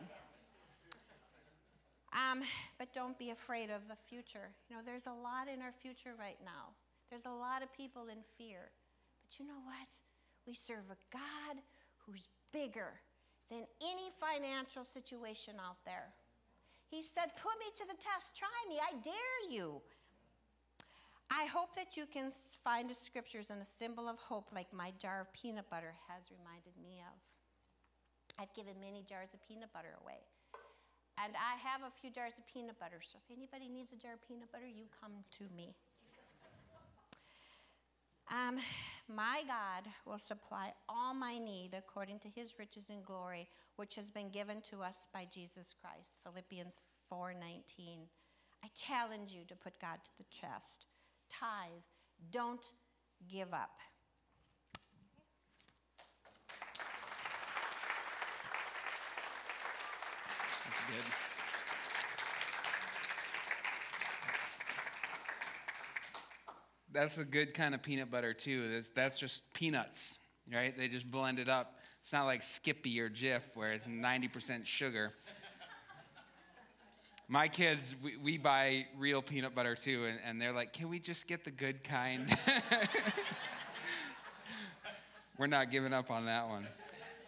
Um, 2.12 2.42
but 2.78 2.92
don't 2.94 3.18
be 3.18 3.30
afraid 3.30 3.70
of 3.70 3.86
the 3.86 3.98
future. 4.08 4.50
You 4.68 4.76
know, 4.76 4.82
there's 4.84 5.06
a 5.06 5.14
lot 5.14 5.46
in 5.52 5.62
our 5.62 5.72
future 5.72 6.14
right 6.18 6.38
now. 6.44 6.74
There's 7.10 7.26
a 7.26 7.34
lot 7.34 7.62
of 7.62 7.72
people 7.74 8.06
in 8.10 8.18
fear. 8.38 8.70
But 9.22 9.38
you 9.38 9.46
know 9.46 9.62
what? 9.64 9.90
We 10.46 10.54
serve 10.54 10.86
a 10.90 10.98
God 11.10 11.62
who's 12.06 12.28
bigger 12.52 12.98
than 13.50 13.66
any 13.82 14.10
financial 14.18 14.84
situation 14.84 15.54
out 15.58 15.78
there. 15.84 16.10
He 16.90 17.02
said, 17.02 17.34
Put 17.38 17.54
me 17.58 17.70
to 17.78 17.84
the 17.86 17.98
test, 17.98 18.34
try 18.34 18.50
me, 18.68 18.78
I 18.78 18.94
dare 19.02 19.42
you. 19.50 19.82
I 21.30 21.46
hope 21.46 21.76
that 21.76 21.96
you 21.96 22.06
can 22.06 22.32
find 22.64 22.90
the 22.90 22.94
scriptures 22.94 23.50
and 23.50 23.62
a 23.62 23.64
symbol 23.64 24.08
of 24.08 24.18
hope 24.18 24.48
like 24.52 24.72
my 24.72 24.92
jar 24.98 25.20
of 25.20 25.32
peanut 25.32 25.70
butter 25.70 25.94
has 26.08 26.30
reminded 26.30 26.74
me 26.82 27.00
of. 27.06 27.16
I've 28.38 28.52
given 28.54 28.74
many 28.80 29.04
jars 29.08 29.32
of 29.32 29.40
peanut 29.46 29.72
butter 29.72 29.94
away. 30.02 30.18
And 31.22 31.34
I 31.36 31.56
have 31.60 31.82
a 31.82 31.92
few 32.00 32.10
jars 32.10 32.32
of 32.38 32.46
peanut 32.46 32.80
butter, 32.80 33.00
so 33.02 33.18
if 33.22 33.36
anybody 33.36 33.68
needs 33.68 33.92
a 33.92 33.96
jar 33.96 34.14
of 34.14 34.26
peanut 34.26 34.50
butter, 34.50 34.66
you 34.66 34.84
come 35.00 35.12
to 35.38 35.44
me. 35.54 35.74
Um, 38.30 38.56
my 39.08 39.42
God 39.46 39.90
will 40.06 40.18
supply 40.18 40.72
all 40.88 41.14
my 41.14 41.38
need 41.38 41.70
according 41.76 42.20
to 42.20 42.28
his 42.28 42.58
riches 42.58 42.88
and 42.88 43.04
glory, 43.04 43.48
which 43.76 43.96
has 43.96 44.10
been 44.10 44.30
given 44.30 44.62
to 44.70 44.82
us 44.82 45.06
by 45.12 45.26
Jesus 45.30 45.74
Christ. 45.80 46.18
Philippians 46.22 46.78
4:19. 47.10 48.08
I 48.62 48.68
challenge 48.74 49.32
you 49.32 49.44
to 49.46 49.56
put 49.56 49.80
God 49.80 49.98
to 50.04 50.10
the 50.16 50.24
test. 50.24 50.86
Tithe. 51.30 51.82
Don't 52.30 52.64
give 53.28 53.52
up. 53.52 53.70
That's 60.64 60.90
good. 60.90 61.12
That's 66.92 67.18
a 67.18 67.24
good 67.24 67.54
kind 67.54 67.74
of 67.74 67.82
peanut 67.82 68.10
butter 68.10 68.34
too. 68.34 68.82
That's, 68.94 69.16
just 69.16 69.42
peanuts, 69.54 70.18
right? 70.52 70.76
They 70.76 70.88
just 70.88 71.10
blend 71.10 71.38
it 71.38 71.48
up. 71.48 71.76
It's 72.00 72.12
not 72.12 72.24
like 72.24 72.42
Skippy 72.42 73.00
or 73.00 73.08
Jif 73.08 73.42
where 73.54 73.72
it's 73.72 73.86
90% 73.86 74.66
sugar. 74.66 75.12
My 77.32 77.46
kids, 77.46 77.94
we, 78.02 78.16
we 78.16 78.38
buy 78.38 78.86
real 78.98 79.22
peanut 79.22 79.54
butter 79.54 79.76
too, 79.76 80.04
and, 80.04 80.18
and 80.26 80.40
they're 80.40 80.52
like, 80.52 80.72
can 80.72 80.88
we 80.88 80.98
just 80.98 81.28
get 81.28 81.44
the 81.44 81.52
good 81.52 81.84
kind? 81.84 82.36
We're 85.38 85.46
not 85.46 85.70
giving 85.70 85.92
up 85.92 86.10
on 86.10 86.26
that 86.26 86.48
one. 86.48 86.66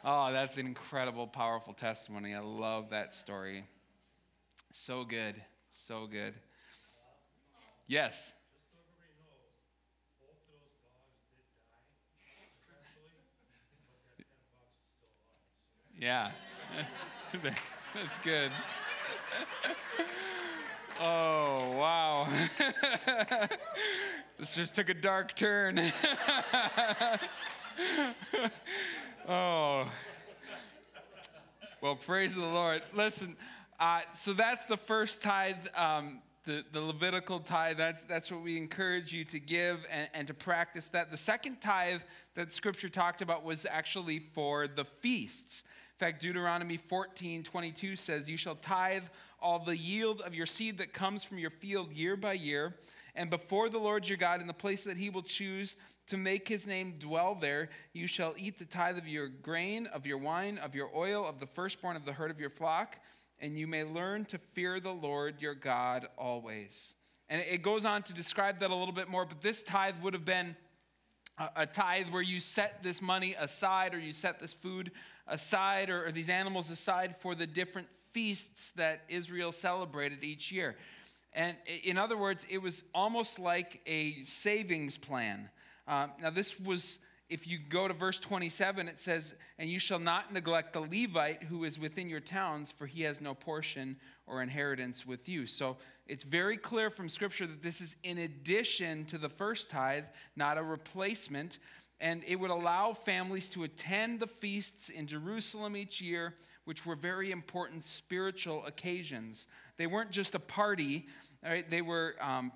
Oh, 0.05 0.33
that's 0.33 0.59
an 0.59 0.67
incredible, 0.67 1.29
powerful 1.29 1.73
testimony. 1.73 2.35
I 2.35 2.41
love 2.41 2.91
that 2.91 3.15
story. 3.15 3.62
So 4.73 5.05
good. 5.05 5.37
So 5.71 6.09
good. 6.09 6.35
Yes. 7.87 8.35
Yeah. 15.97 16.33
That's 17.95 18.19
good. 18.19 18.51
Oh, 21.05 21.75
wow. 21.79 22.29
this 24.38 24.55
just 24.55 24.73
took 24.73 24.88
a 24.88 24.95
dark 24.95 25.35
turn. 25.35 25.79
oh. 29.29 29.90
Well, 31.81 31.97
praise 31.97 32.37
the 32.37 32.45
Lord. 32.45 32.83
Listen, 32.95 33.37
uh, 33.81 34.03
so 34.12 34.33
that's 34.33 34.66
the 34.66 34.77
first 34.77 35.21
tithe, 35.21 35.66
um, 35.75 36.21
the, 36.45 36.64
the 36.71 36.81
Levitical 36.81 37.40
tithe. 37.40 37.79
That's, 37.79 38.05
that's 38.05 38.31
what 38.31 38.42
we 38.42 38.57
encourage 38.57 39.12
you 39.12 39.25
to 39.25 39.40
give 39.40 39.85
and, 39.90 40.09
and 40.14 40.29
to 40.29 40.35
practice 40.35 40.87
that. 40.90 41.11
The 41.11 41.16
second 41.16 41.61
tithe 41.61 42.03
that 42.37 42.53
Scripture 42.53 42.88
talked 42.88 43.23
about 43.23 43.42
was 43.42 43.66
actually 43.68 44.21
for 44.21 44.68
the 44.68 44.85
feasts. 44.85 45.64
Fact, 46.03 46.21
Deuteronomy 46.21 46.79
14 46.79 47.45
22 47.45 47.95
says, 47.95 48.29
You 48.29 48.37
shall 48.37 48.57
tithe 48.57 49.05
all 49.41 49.61
the 49.61 49.77
yield 49.77 50.21
of 50.23 50.35
your 50.35 50.47
seed 50.47 50.79
that 50.79 50.93
comes 50.93 51.23
from 51.23 51.38
your 51.38 51.49
field 51.49 51.93
year 51.93 52.17
by 52.17 52.33
year 52.33 52.75
and 53.15 53.31
before 53.31 53.69
the 53.69 53.79
Lord 53.79 54.09
your 54.09 54.19
God 54.19 54.41
in 54.41 54.49
the 54.49 54.53
place 54.53 54.83
that 54.83 54.97
he 54.97 55.11
will 55.11 55.23
choose 55.23 55.77
to 56.09 56.17
make 56.17 56.49
his 56.49 56.67
name 56.67 56.97
dwell 56.99 57.37
there, 57.41 57.69
you 57.93 58.09
shall 58.09 58.35
eat 58.37 58.59
the 58.59 58.65
tithe 58.65 58.99
of 58.99 59.07
your 59.07 59.29
grain, 59.29 59.87
of 59.87 60.05
your 60.05 60.19
wine, 60.19 60.59
of 60.59 60.75
your 60.75 60.91
oil, 60.93 61.25
of 61.25 61.38
the 61.38 61.47
firstborn 61.47 61.95
of 61.95 62.05
the 62.05 62.15
herd 62.15 62.33
of 62.33 62.41
your 62.41 62.51
flock, 62.51 62.99
and 63.38 63.57
you 63.57 63.69
may 63.69 63.85
learn 63.85 64.25
to 64.25 64.38
fear 64.38 64.81
the 64.81 64.91
Lord 64.91 65.41
your 65.41 65.55
God 65.55 66.09
always. 66.19 66.97
And 67.29 67.41
it 67.49 67.62
goes 67.62 67.85
on 67.85 68.03
to 68.03 68.12
describe 68.12 68.59
that 68.59 68.73
a 68.73 68.75
little 68.75 68.93
bit 68.93 69.09
more, 69.09 69.25
but 69.25 69.41
this 69.41 69.62
tithe 69.62 70.03
would 70.03 70.15
have 70.15 70.25
been 70.25 70.57
a, 71.38 71.66
tithe 71.66 72.09
where 72.11 72.23
you 72.23 72.40
set 72.40 72.83
this 72.83 73.01
money 73.01 73.35
aside 73.38 73.95
or 73.95 73.99
you 73.99 74.12
set 74.12 74.38
this 74.38 74.53
food 74.53 74.92
aside 75.27 75.90
or, 75.90 76.07
or 76.07 76.12
these 76.12 76.29
animals 76.29 76.71
aside 76.71 77.16
for 77.16 77.35
the 77.35 77.47
different 77.47 77.88
feasts 78.12 78.73
that 78.73 79.03
Israel 79.09 79.53
celebrated 79.53 80.23
each 80.23 80.53
year. 80.53 80.77
And 81.33 81.57
in 81.85 81.97
other 81.97 82.16
words, 82.16 82.47
it 82.51 82.59
was 82.59 82.85
almost 82.95 83.38
like 83.38 83.81
a 83.87 84.23
savings 84.23 84.99
plan. 84.99 85.49
Uh, 85.88 86.09
now, 86.21 86.31
this 86.31 86.61
was, 86.61 86.99
if 87.31 87.47
you 87.47 87.59
go 87.59 87.88
to 87.88 87.95
verse 87.95 88.18
27, 88.18 88.87
it 88.87 88.99
says, 88.99 89.35
And 89.59 89.71
you 89.71 89.79
shall 89.79 89.99
not 89.99 90.33
neglect 90.33 90.75
the 90.75 90.81
Levite 90.81 91.45
who 91.45 91.64
is 91.64 91.79
within 91.79 92.11
your 92.11 92.21
towns, 92.21 92.71
for 92.71 92.87
he 92.87 93.03
has 93.03 93.23
no 93.23 93.35
portion 93.35 93.97
or 94.27 94.42
inheritance 94.42 95.07
with 95.07 95.29
you. 95.29 95.47
So 95.47 95.79
it's 96.12 96.25
very 96.25 96.59
clear 96.59 96.90
from 96.90 97.09
Scripture 97.09 97.46
that 97.46 97.62
this 97.62 97.81
is 97.81 97.96
in 98.03 98.18
addition 98.18 99.07
to 99.07 99.16
the 99.16 99.31
first 99.31 99.70
tithe, 99.70 100.05
not 100.37 100.59
a 100.59 100.62
replacement. 100.62 101.59
And 102.03 102.22
it 102.27 102.37
would 102.37 102.51
allow 102.51 102.92
families 102.92 103.48
to 103.51 103.64
attend 103.64 104.20
the 104.20 104.27
feasts 104.27 104.90
in 104.90 105.07
Jerusalem 105.07 105.75
each 105.75 106.03
year, 106.03 106.35
which 106.66 106.85
were 106.85 106.96
very 106.96 107.31
important 107.31 107.83
spiritual 107.83 108.62
occasions. 108.66 109.46
They 109.79 109.87
weren't 109.87 110.11
just 110.11 110.35
a 110.35 110.38
party, 110.38 111.07
right? 111.42 111.68
They 111.70 111.81
were, 111.81 112.14
um, 112.20 112.53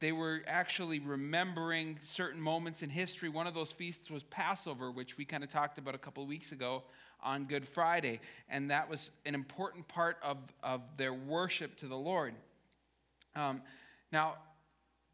they 0.00 0.12
were 0.12 0.42
actually 0.46 0.98
remembering 0.98 1.98
certain 2.02 2.42
moments 2.42 2.82
in 2.82 2.90
history. 2.90 3.30
One 3.30 3.46
of 3.46 3.54
those 3.54 3.72
feasts 3.72 4.10
was 4.10 4.22
Passover, 4.24 4.90
which 4.90 5.16
we 5.16 5.24
kind 5.24 5.42
of 5.42 5.48
talked 5.48 5.78
about 5.78 5.94
a 5.94 5.98
couple 5.98 6.22
of 6.22 6.28
weeks 6.28 6.52
ago 6.52 6.82
on 7.22 7.46
Good 7.46 7.66
Friday. 7.66 8.20
And 8.50 8.70
that 8.70 8.90
was 8.90 9.12
an 9.24 9.34
important 9.34 9.88
part 9.88 10.18
of, 10.22 10.44
of 10.62 10.94
their 10.98 11.14
worship 11.14 11.74
to 11.76 11.86
the 11.86 11.96
Lord. 11.96 12.34
Um, 13.38 13.62
now, 14.12 14.34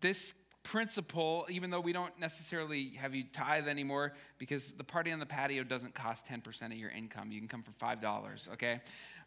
this 0.00 0.34
principle, 0.62 1.46
even 1.50 1.70
though 1.70 1.80
we 1.80 1.92
don't 1.92 2.18
necessarily 2.18 2.90
have 2.90 3.14
you 3.14 3.24
tithe 3.32 3.68
anymore, 3.68 4.14
because 4.38 4.72
the 4.72 4.84
party 4.84 5.12
on 5.12 5.18
the 5.18 5.26
patio 5.26 5.62
doesn't 5.62 5.94
cost 5.94 6.26
10% 6.26 6.66
of 6.66 6.72
your 6.72 6.90
income. 6.90 7.30
You 7.30 7.38
can 7.38 7.48
come 7.48 7.62
for 7.62 7.72
$5, 7.72 8.52
okay? 8.52 8.80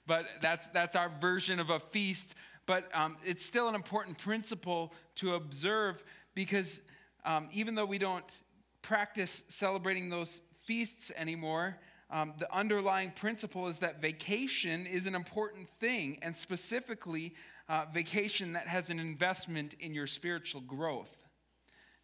but 0.08 0.26
that's, 0.42 0.70
that's 0.70 0.96
our 0.96 1.12
version 1.22 1.60
of 1.60 1.70
a 1.70 1.80
feast. 1.80 2.34
But 2.66 2.90
um, 2.96 3.18
it's 3.24 3.46
still 3.46 3.68
an 3.68 3.76
important 3.76 4.18
principle 4.18 4.94
to 5.16 5.36
observe 5.36 6.04
because 6.34 6.82
um, 7.26 7.50
even 7.52 7.76
though 7.76 7.86
we 7.86 7.98
don't 7.98 8.44
practice 8.82 9.44
celebrating 9.50 10.10
those 10.10 10.42
feasts 10.64 11.12
anymore, 11.16 11.78
um, 12.10 12.34
the 12.38 12.54
underlying 12.56 13.12
principle 13.12 13.68
is 13.68 13.80
that 13.80 14.02
vacation 14.02 14.86
is 14.86 15.08
an 15.08 15.16
important 15.16 15.68
thing, 15.68 16.20
and 16.22 16.34
specifically, 16.34 17.34
uh, 17.70 17.86
vacation 17.94 18.54
that 18.54 18.68
has 18.68 18.90
an 18.90 19.00
investment 19.00 19.76
in 19.80 19.94
your 19.94 20.08
spiritual 20.08 20.62
growth. 20.62 21.28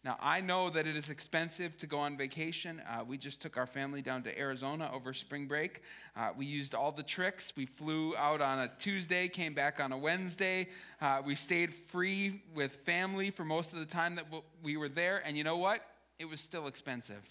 Now, 0.04 0.18
I 0.20 0.42
know 0.42 0.68
that 0.68 0.86
it 0.86 0.96
is 0.96 1.08
expensive 1.08 1.78
to 1.78 1.86
go 1.86 1.98
on 1.98 2.18
vacation. 2.18 2.82
Uh, 2.86 3.04
we 3.08 3.16
just 3.16 3.40
took 3.40 3.56
our 3.56 3.66
family 3.66 4.02
down 4.02 4.22
to 4.24 4.38
Arizona 4.38 4.90
over 4.92 5.14
spring 5.14 5.46
break. 5.46 5.80
Uh, 6.14 6.28
we 6.36 6.44
used 6.44 6.74
all 6.74 6.92
the 6.92 7.02
tricks. 7.02 7.54
We 7.56 7.64
flew 7.64 8.14
out 8.14 8.42
on 8.42 8.58
a 8.58 8.70
Tuesday, 8.78 9.28
came 9.28 9.54
back 9.54 9.80
on 9.80 9.92
a 9.92 9.98
Wednesday. 9.98 10.68
Uh, 11.00 11.22
we 11.24 11.34
stayed 11.34 11.72
free 11.72 12.42
with 12.54 12.76
family 12.84 13.30
for 13.30 13.46
most 13.46 13.72
of 13.72 13.78
the 13.78 13.86
time 13.86 14.16
that 14.16 14.26
we 14.62 14.76
were 14.76 14.90
there. 14.90 15.22
And 15.24 15.38
you 15.38 15.44
know 15.44 15.56
what? 15.56 15.80
It 16.18 16.26
was 16.26 16.42
still 16.42 16.66
expensive, 16.66 17.26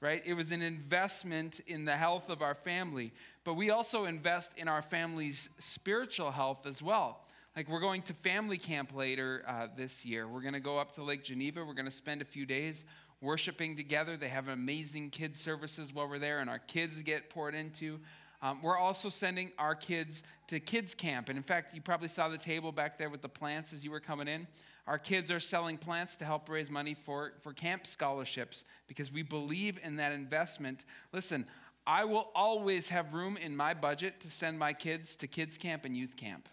right? 0.00 0.22
It 0.24 0.32
was 0.32 0.52
an 0.52 0.62
investment 0.62 1.60
in 1.66 1.84
the 1.84 1.96
health 1.98 2.30
of 2.30 2.40
our 2.40 2.54
family. 2.54 3.12
But 3.44 3.54
we 3.54 3.68
also 3.68 4.06
invest 4.06 4.52
in 4.56 4.68
our 4.68 4.80
family's 4.80 5.50
spiritual 5.58 6.30
health 6.30 6.66
as 6.66 6.80
well. 6.80 7.26
Like, 7.56 7.70
we're 7.70 7.80
going 7.80 8.02
to 8.02 8.12
family 8.12 8.58
camp 8.58 8.94
later 8.94 9.42
uh, 9.48 9.68
this 9.74 10.04
year. 10.04 10.28
We're 10.28 10.42
going 10.42 10.52
to 10.52 10.60
go 10.60 10.76
up 10.76 10.92
to 10.96 11.02
Lake 11.02 11.24
Geneva. 11.24 11.64
We're 11.64 11.72
going 11.72 11.86
to 11.86 11.90
spend 11.90 12.20
a 12.20 12.26
few 12.26 12.44
days 12.44 12.84
worshiping 13.22 13.78
together. 13.78 14.18
They 14.18 14.28
have 14.28 14.48
amazing 14.48 15.08
kids' 15.08 15.40
services 15.40 15.94
while 15.94 16.06
we're 16.06 16.18
there, 16.18 16.40
and 16.40 16.50
our 16.50 16.58
kids 16.58 17.00
get 17.00 17.30
poured 17.30 17.54
into. 17.54 17.98
Um, 18.42 18.60
we're 18.60 18.76
also 18.76 19.08
sending 19.08 19.52
our 19.58 19.74
kids 19.74 20.22
to 20.48 20.60
kids' 20.60 20.94
camp. 20.94 21.30
And 21.30 21.38
in 21.38 21.42
fact, 21.42 21.74
you 21.74 21.80
probably 21.80 22.08
saw 22.08 22.28
the 22.28 22.36
table 22.36 22.72
back 22.72 22.98
there 22.98 23.08
with 23.08 23.22
the 23.22 23.28
plants 23.30 23.72
as 23.72 23.82
you 23.82 23.90
were 23.90 24.00
coming 24.00 24.28
in. 24.28 24.46
Our 24.86 24.98
kids 24.98 25.30
are 25.30 25.40
selling 25.40 25.78
plants 25.78 26.14
to 26.16 26.26
help 26.26 26.50
raise 26.50 26.68
money 26.68 26.92
for, 26.92 27.32
for 27.42 27.54
camp 27.54 27.86
scholarships 27.86 28.64
because 28.86 29.10
we 29.10 29.22
believe 29.22 29.80
in 29.82 29.96
that 29.96 30.12
investment. 30.12 30.84
Listen, 31.10 31.46
I 31.86 32.04
will 32.04 32.30
always 32.34 32.88
have 32.88 33.14
room 33.14 33.38
in 33.38 33.56
my 33.56 33.72
budget 33.72 34.20
to 34.20 34.30
send 34.30 34.58
my 34.58 34.74
kids 34.74 35.16
to 35.16 35.26
kids' 35.26 35.56
camp 35.56 35.86
and 35.86 35.96
youth 35.96 36.16
camp 36.16 36.50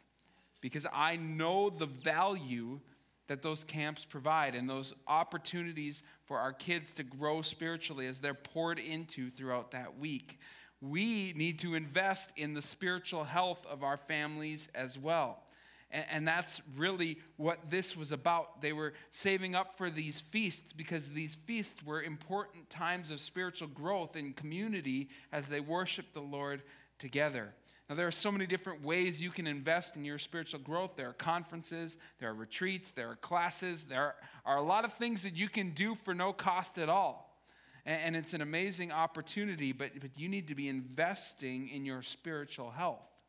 because 0.64 0.88
I 0.94 1.18
know 1.18 1.70
the 1.70 1.86
value 1.86 2.80
that 3.28 3.42
those 3.42 3.66
camps 3.66 4.06
provide 4.06 4.56
and 4.56 4.70
those 4.70 4.94
opportunities 5.10 6.04
for 6.24 6.40
our 6.40 6.54
kids 6.54 6.94
to 6.94 7.04
grow 7.04 7.42
spiritually 7.42 8.08
as 8.08 8.20
they're 8.20 8.34
poured 8.34 8.80
into 8.80 9.30
throughout 9.30 9.72
that 9.72 10.00
week. 10.00 10.40
We 10.80 11.34
need 11.36 11.60
to 11.60 11.76
invest 11.76 12.32
in 12.38 12.54
the 12.54 12.62
spiritual 12.62 13.26
health 13.26 13.66
of 13.70 13.84
our 13.84 13.98
families 13.98 14.70
as 14.74 14.98
well. 14.98 15.44
And, 15.92 16.26
that's 16.26 16.62
really 16.78 17.20
what 17.36 17.70
this 17.70 17.96
was 17.96 18.12
about. 18.14 18.62
They 18.62 18.74
were 18.74 18.94
saving 19.12 19.54
up 19.56 19.78
for 19.78 19.92
these 19.92 20.22
feasts 20.22 20.74
because 20.74 21.10
these 21.10 21.36
feasts 21.36 21.84
were 21.84 22.02
important 22.02 22.70
times 22.70 23.12
of 23.12 23.20
spiritual 23.20 23.68
growth 23.68 24.16
in 24.16 24.34
community 24.34 25.10
as 25.32 25.50
they 25.50 25.60
worshiped 25.60 26.14
the 26.14 26.22
Lord 26.22 26.64
together. 26.98 27.54
Now, 27.94 27.98
there 27.98 28.08
are 28.08 28.12
so 28.12 28.32
many 28.32 28.48
different 28.48 28.84
ways 28.84 29.22
you 29.22 29.30
can 29.30 29.46
invest 29.46 29.96
in 29.96 30.04
your 30.04 30.18
spiritual 30.18 30.60
growth. 30.62 30.96
There 30.96 31.10
are 31.10 31.14
conferences, 31.14 32.00
there 32.20 32.32
are 32.32 32.34
retreats, 32.34 32.90
there 32.90 33.12
are 33.12 33.16
classes, 33.16 33.84
there 33.84 34.16
are 34.48 34.58
a 34.58 34.64
lot 34.64 34.84
of 34.84 34.94
things 34.94 35.22
that 35.22 35.36
you 35.36 35.48
can 35.48 35.76
do 35.76 35.94
for 35.94 36.16
no 36.16 36.34
cost 36.34 36.80
at 36.80 36.90
all. 36.90 37.38
And 37.86 38.16
it's 38.16 38.34
an 38.34 38.42
amazing 38.42 38.92
opportunity, 38.92 39.74
but, 39.74 39.92
but 40.02 40.18
you 40.18 40.28
need 40.28 40.48
to 40.48 40.56
be 40.56 40.70
investing 40.70 41.70
in 41.70 41.86
your 41.86 42.02
spiritual 42.02 42.72
health. 42.72 43.20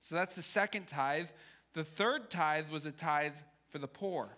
So 0.00 0.16
that's 0.16 0.34
the 0.34 0.42
second 0.42 0.88
tithe. 0.88 1.28
The 1.74 1.84
third 1.84 2.28
tithe 2.28 2.68
was 2.70 2.86
a 2.86 2.90
tithe 2.90 3.38
for 3.68 3.78
the 3.78 3.86
poor. 3.86 4.36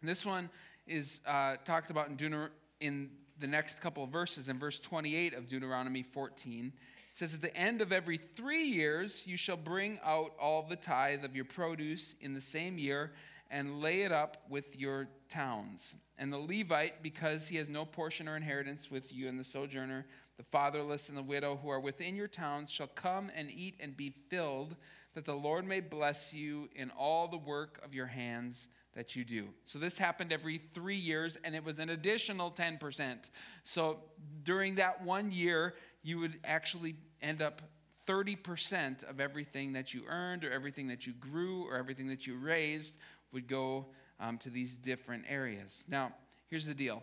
And 0.00 0.10
this 0.10 0.26
one 0.26 0.50
is 0.88 1.20
uh, 1.24 1.54
talked 1.64 1.92
about 1.92 2.08
in, 2.08 2.16
Deuter- 2.16 2.50
in 2.80 3.10
the 3.38 3.46
next 3.46 3.80
couple 3.80 4.02
of 4.02 4.10
verses, 4.10 4.48
in 4.48 4.58
verse 4.58 4.80
28 4.80 5.34
of 5.34 5.48
Deuteronomy 5.48 6.02
14 6.02 6.72
says, 7.16 7.32
At 7.32 7.40
the 7.40 7.56
end 7.56 7.80
of 7.80 7.92
every 7.92 8.18
three 8.18 8.64
years, 8.64 9.26
you 9.26 9.38
shall 9.38 9.56
bring 9.56 9.98
out 10.04 10.32
all 10.38 10.62
the 10.62 10.76
tithe 10.76 11.24
of 11.24 11.34
your 11.34 11.46
produce 11.46 12.14
in 12.20 12.34
the 12.34 12.40
same 12.42 12.78
year 12.78 13.12
and 13.50 13.80
lay 13.80 14.02
it 14.02 14.12
up 14.12 14.42
with 14.50 14.78
your 14.78 15.08
towns. 15.30 15.96
And 16.18 16.30
the 16.30 16.38
Levite, 16.38 17.02
because 17.02 17.48
he 17.48 17.56
has 17.56 17.70
no 17.70 17.86
portion 17.86 18.28
or 18.28 18.36
inheritance 18.36 18.90
with 18.90 19.14
you, 19.14 19.28
and 19.28 19.38
the 19.38 19.44
sojourner, 19.44 20.04
the 20.36 20.42
fatherless, 20.42 21.08
and 21.08 21.16
the 21.16 21.22
widow 21.22 21.58
who 21.62 21.70
are 21.70 21.80
within 21.80 22.16
your 22.16 22.28
towns, 22.28 22.70
shall 22.70 22.86
come 22.86 23.30
and 23.34 23.50
eat 23.50 23.76
and 23.80 23.96
be 23.96 24.10
filled, 24.10 24.76
that 25.14 25.24
the 25.24 25.34
Lord 25.34 25.66
may 25.66 25.80
bless 25.80 26.34
you 26.34 26.68
in 26.74 26.90
all 26.90 27.28
the 27.28 27.38
work 27.38 27.80
of 27.82 27.94
your 27.94 28.06
hands 28.06 28.68
that 28.94 29.16
you 29.16 29.24
do. 29.24 29.48
So 29.64 29.78
this 29.78 29.96
happened 29.96 30.32
every 30.32 30.58
three 30.58 30.96
years, 30.96 31.38
and 31.44 31.54
it 31.54 31.64
was 31.64 31.78
an 31.78 31.90
additional 31.90 32.50
10%. 32.50 33.16
So 33.62 34.00
during 34.42 34.74
that 34.76 35.02
one 35.02 35.30
year, 35.30 35.74
you 36.02 36.18
would 36.18 36.38
actually 36.44 36.94
end 37.22 37.42
up 37.42 37.62
30% 38.06 39.02
of 39.08 39.20
everything 39.20 39.72
that 39.72 39.92
you 39.92 40.02
earned 40.08 40.44
or 40.44 40.52
everything 40.52 40.88
that 40.88 41.06
you 41.06 41.12
grew 41.14 41.64
or 41.64 41.76
everything 41.76 42.08
that 42.08 42.26
you 42.26 42.36
raised 42.36 42.96
would 43.32 43.48
go 43.48 43.86
um, 44.20 44.38
to 44.38 44.50
these 44.50 44.76
different 44.76 45.24
areas. 45.28 45.84
Now, 45.88 46.12
here's 46.48 46.66
the 46.66 46.74
deal 46.74 47.02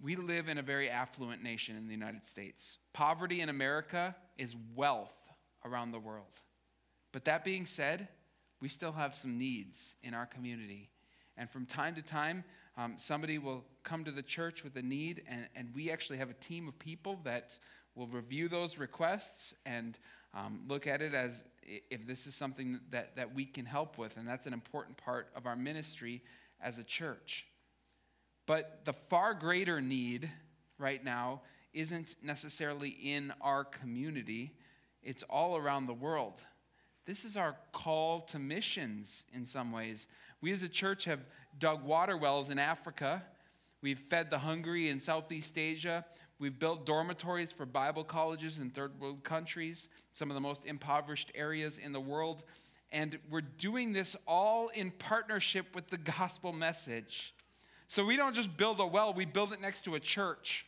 we 0.00 0.14
live 0.14 0.48
in 0.48 0.58
a 0.58 0.62
very 0.62 0.88
affluent 0.88 1.42
nation 1.42 1.76
in 1.76 1.86
the 1.86 1.92
United 1.92 2.24
States. 2.24 2.78
Poverty 2.92 3.40
in 3.40 3.48
America 3.48 4.14
is 4.36 4.54
wealth 4.76 5.16
around 5.64 5.90
the 5.90 5.98
world. 5.98 6.40
But 7.10 7.24
that 7.24 7.42
being 7.42 7.66
said, 7.66 8.06
we 8.60 8.68
still 8.68 8.92
have 8.92 9.16
some 9.16 9.38
needs 9.38 9.96
in 10.04 10.14
our 10.14 10.26
community. 10.26 10.90
And 11.36 11.50
from 11.50 11.66
time 11.66 11.94
to 11.96 12.02
time, 12.02 12.44
Um, 12.78 12.94
somebody 12.96 13.38
will 13.38 13.64
come 13.82 14.04
to 14.04 14.12
the 14.12 14.22
church 14.22 14.62
with 14.62 14.76
a 14.76 14.82
need, 14.82 15.24
and, 15.26 15.48
and 15.56 15.74
we 15.74 15.90
actually 15.90 16.18
have 16.18 16.30
a 16.30 16.34
team 16.34 16.68
of 16.68 16.78
people 16.78 17.18
that 17.24 17.58
will 17.98 18.06
review 18.06 18.48
those 18.48 18.78
requests 18.78 19.52
and 19.66 19.98
um, 20.32 20.60
look 20.68 20.86
at 20.86 21.02
it 21.02 21.14
as 21.14 21.42
if 21.90 22.06
this 22.06 22.26
is 22.26 22.34
something 22.34 22.78
that, 22.90 23.16
that 23.16 23.34
we 23.34 23.44
can 23.44 23.66
help 23.66 23.98
with. 23.98 24.16
And 24.16 24.26
that's 24.26 24.46
an 24.46 24.52
important 24.52 24.96
part 24.96 25.28
of 25.34 25.46
our 25.46 25.56
ministry 25.56 26.22
as 26.60 26.78
a 26.78 26.84
church. 26.84 27.46
But 28.46 28.84
the 28.84 28.92
far 28.92 29.34
greater 29.34 29.80
need 29.80 30.30
right 30.78 31.04
now 31.04 31.42
isn't 31.74 32.16
necessarily 32.22 32.88
in 32.88 33.32
our 33.40 33.64
community, 33.64 34.52
it's 35.02 35.22
all 35.24 35.56
around 35.56 35.86
the 35.86 35.94
world. 35.94 36.40
This 37.04 37.24
is 37.24 37.36
our 37.36 37.56
call 37.72 38.20
to 38.20 38.38
missions 38.38 39.24
in 39.32 39.44
some 39.44 39.72
ways. 39.72 40.08
We 40.40 40.52
as 40.52 40.62
a 40.62 40.68
church 40.68 41.04
have 41.06 41.20
dug 41.58 41.84
water 41.84 42.16
wells 42.16 42.50
in 42.50 42.58
Africa. 42.58 43.22
We've 43.80 43.98
fed 43.98 44.30
the 44.30 44.38
hungry 44.38 44.88
in 44.88 44.98
Southeast 44.98 45.56
Asia. 45.56 46.04
We've 46.38 46.56
built 46.56 46.86
dormitories 46.86 47.50
for 47.50 47.66
Bible 47.66 48.04
colleges 48.04 48.58
in 48.58 48.70
third 48.70 49.00
world 49.00 49.24
countries, 49.24 49.88
some 50.12 50.30
of 50.30 50.34
the 50.34 50.40
most 50.40 50.66
impoverished 50.66 51.32
areas 51.34 51.78
in 51.78 51.92
the 51.92 52.00
world. 52.00 52.44
And 52.92 53.18
we're 53.28 53.40
doing 53.40 53.92
this 53.92 54.16
all 54.26 54.68
in 54.68 54.92
partnership 54.92 55.74
with 55.74 55.88
the 55.88 55.98
gospel 55.98 56.52
message. 56.52 57.34
So 57.88 58.04
we 58.04 58.16
don't 58.16 58.34
just 58.34 58.56
build 58.56 58.80
a 58.80 58.86
well, 58.86 59.12
we 59.12 59.24
build 59.24 59.52
it 59.52 59.60
next 59.60 59.82
to 59.82 59.96
a 59.96 60.00
church 60.00 60.66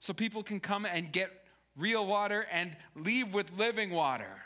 so 0.00 0.12
people 0.12 0.42
can 0.42 0.60
come 0.60 0.84
and 0.84 1.10
get 1.12 1.30
real 1.76 2.06
water 2.06 2.46
and 2.52 2.76
leave 2.94 3.32
with 3.32 3.50
living 3.56 3.90
water, 3.90 4.42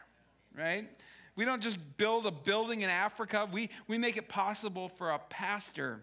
right? 0.57 0.89
We 1.35 1.45
don't 1.45 1.63
just 1.63 1.79
build 1.97 2.27
a 2.27 2.31
building 2.31 2.83
in 2.83 2.91
Africa, 2.91 3.49
we, 3.51 3.71
we 3.89 3.99
make 3.99 4.17
it 4.17 4.29
possible 4.29 4.89
for 4.89 5.11
a 5.11 5.19
pastor 5.19 6.01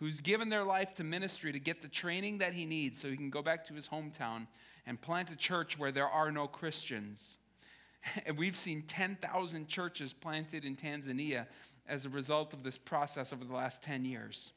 who's 0.00 0.20
given 0.20 0.48
their 0.48 0.64
life 0.64 0.94
to 0.94 1.04
ministry 1.04 1.52
to 1.52 1.60
get 1.60 1.82
the 1.82 1.88
training 1.88 2.38
that 2.38 2.54
he 2.54 2.64
needs 2.64 2.98
so 2.98 3.08
he 3.08 3.16
can 3.16 3.30
go 3.30 3.42
back 3.42 3.66
to 3.66 3.74
his 3.74 3.86
hometown 3.86 4.46
and 4.86 5.00
plant 5.00 5.30
a 5.30 5.36
church 5.36 5.78
where 5.78 5.92
there 5.92 6.08
are 6.08 6.32
no 6.32 6.48
Christians. 6.48 7.38
And 8.24 8.38
we've 8.38 8.56
seen 8.56 8.82
10,000 8.88 9.68
churches 9.68 10.14
planted 10.14 10.64
in 10.64 10.74
Tanzania 10.74 11.46
as 11.86 12.06
a 12.06 12.08
result 12.08 12.54
of 12.54 12.62
this 12.62 12.78
process 12.78 13.30
over 13.30 13.44
the 13.44 13.52
last 13.52 13.82
10 13.82 14.06
years. 14.06 14.54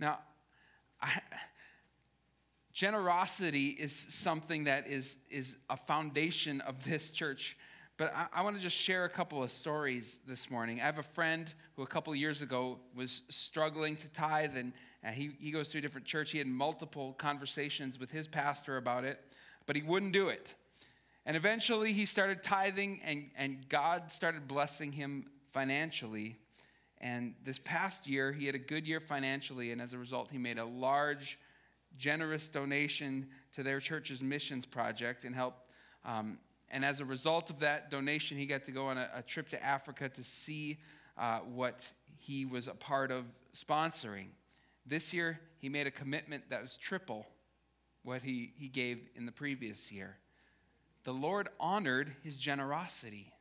Now, 0.00 0.20
I, 1.02 1.20
generosity 2.72 3.68
is 3.68 3.92
something 3.92 4.64
that 4.64 4.86
is, 4.86 5.18
is 5.30 5.58
a 5.68 5.76
foundation 5.76 6.62
of 6.62 6.82
this 6.84 7.10
church. 7.10 7.58
But 7.98 8.14
I, 8.14 8.26
I 8.34 8.42
want 8.42 8.56
to 8.56 8.62
just 8.62 8.76
share 8.76 9.04
a 9.04 9.08
couple 9.08 9.42
of 9.42 9.50
stories 9.50 10.18
this 10.26 10.50
morning. 10.50 10.80
I 10.80 10.84
have 10.84 10.98
a 10.98 11.02
friend 11.02 11.52
who 11.76 11.82
a 11.82 11.86
couple 11.86 12.14
years 12.14 12.42
ago 12.42 12.78
was 12.94 13.22
struggling 13.30 13.96
to 13.96 14.08
tithe, 14.08 14.54
and 14.56 14.74
uh, 15.02 15.08
he, 15.12 15.30
he 15.40 15.50
goes 15.50 15.70
to 15.70 15.78
a 15.78 15.80
different 15.80 16.06
church. 16.06 16.30
He 16.30 16.38
had 16.38 16.46
multiple 16.46 17.14
conversations 17.16 17.98
with 17.98 18.10
his 18.10 18.28
pastor 18.28 18.76
about 18.76 19.04
it, 19.04 19.18
but 19.64 19.76
he 19.76 19.82
wouldn't 19.82 20.12
do 20.12 20.28
it. 20.28 20.54
And 21.24 21.38
eventually 21.38 21.94
he 21.94 22.04
started 22.04 22.42
tithing, 22.42 23.00
and, 23.02 23.30
and 23.34 23.66
God 23.70 24.10
started 24.10 24.46
blessing 24.46 24.92
him 24.92 25.30
financially. 25.48 26.36
And 26.98 27.34
this 27.44 27.58
past 27.58 28.06
year, 28.06 28.30
he 28.30 28.44
had 28.44 28.54
a 28.54 28.58
good 28.58 28.86
year 28.86 29.00
financially, 29.00 29.72
and 29.72 29.80
as 29.80 29.94
a 29.94 29.98
result, 29.98 30.30
he 30.30 30.38
made 30.38 30.58
a 30.58 30.66
large, 30.66 31.38
generous 31.96 32.50
donation 32.50 33.28
to 33.54 33.62
their 33.62 33.80
church's 33.80 34.22
missions 34.22 34.66
project 34.66 35.24
and 35.24 35.34
helped 35.34 35.62
um, 36.04 36.38
and 36.70 36.84
as 36.84 37.00
a 37.00 37.04
result 37.04 37.50
of 37.50 37.60
that 37.60 37.90
donation, 37.90 38.36
he 38.36 38.46
got 38.46 38.64
to 38.64 38.72
go 38.72 38.86
on 38.86 38.98
a, 38.98 39.08
a 39.14 39.22
trip 39.22 39.48
to 39.50 39.64
Africa 39.64 40.08
to 40.08 40.24
see 40.24 40.78
uh, 41.16 41.38
what 41.40 41.90
he 42.18 42.44
was 42.44 42.68
a 42.68 42.74
part 42.74 43.10
of 43.10 43.24
sponsoring. 43.54 44.26
This 44.84 45.14
year, 45.14 45.40
he 45.58 45.68
made 45.68 45.86
a 45.86 45.90
commitment 45.90 46.44
that 46.50 46.60
was 46.60 46.76
triple 46.76 47.26
what 48.02 48.22
he, 48.22 48.52
he 48.56 48.68
gave 48.68 49.08
in 49.14 49.26
the 49.26 49.32
previous 49.32 49.90
year. 49.90 50.16
The 51.04 51.12
Lord 51.12 51.48
honored 51.58 52.14
his 52.22 52.36
generosity. 52.36 53.32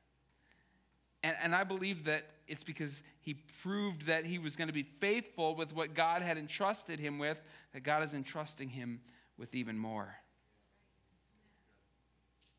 And, 1.24 1.36
and 1.42 1.56
I 1.56 1.64
believe 1.64 2.06
that 2.06 2.26
it's 2.48 2.64
because 2.64 3.02
he 3.22 3.36
proved 3.64 4.04
that 4.04 4.26
he 4.26 4.38
was 4.38 4.56
going 4.56 4.68
to 4.68 4.74
be 4.74 4.84
faithful 4.84 5.56
with 5.56 5.74
what 5.74 5.96
God 5.96 6.22
had 6.22 6.38
entrusted 6.38 7.00
him 7.00 7.18
with, 7.18 7.40
that 7.74 7.82
God 7.82 8.04
is 8.04 8.14
entrusting 8.14 8.70
him 8.70 9.02
with 9.38 9.56
even 9.56 9.78
more. 9.78 10.16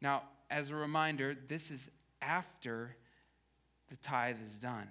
Now, 0.00 0.22
as 0.50 0.70
a 0.70 0.74
reminder, 0.74 1.36
this 1.48 1.70
is 1.70 1.90
after 2.22 2.96
the 3.88 3.96
tithe 3.96 4.36
is 4.46 4.58
done. 4.58 4.88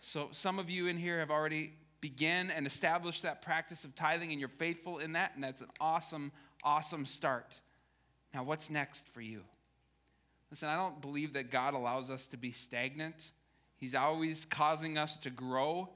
So 0.00 0.28
some 0.32 0.58
of 0.58 0.70
you 0.70 0.86
in 0.86 0.96
here 0.96 1.18
have 1.18 1.30
already 1.30 1.72
begun 2.00 2.50
and 2.50 2.66
established 2.66 3.22
that 3.22 3.42
practice 3.42 3.84
of 3.84 3.94
tithing 3.94 4.30
and 4.30 4.38
you're 4.38 4.48
faithful 4.48 4.98
in 4.98 5.12
that 5.12 5.32
and 5.34 5.42
that's 5.42 5.60
an 5.60 5.68
awesome 5.80 6.30
awesome 6.62 7.06
start. 7.06 7.60
Now 8.32 8.44
what's 8.44 8.70
next 8.70 9.08
for 9.08 9.20
you? 9.20 9.42
Listen, 10.50 10.68
I 10.68 10.76
don't 10.76 11.00
believe 11.00 11.34
that 11.34 11.50
God 11.50 11.74
allows 11.74 12.10
us 12.10 12.28
to 12.28 12.36
be 12.36 12.52
stagnant. 12.52 13.30
He's 13.76 13.94
always 13.94 14.44
causing 14.44 14.98
us 14.98 15.18
to 15.18 15.30
grow, 15.30 15.90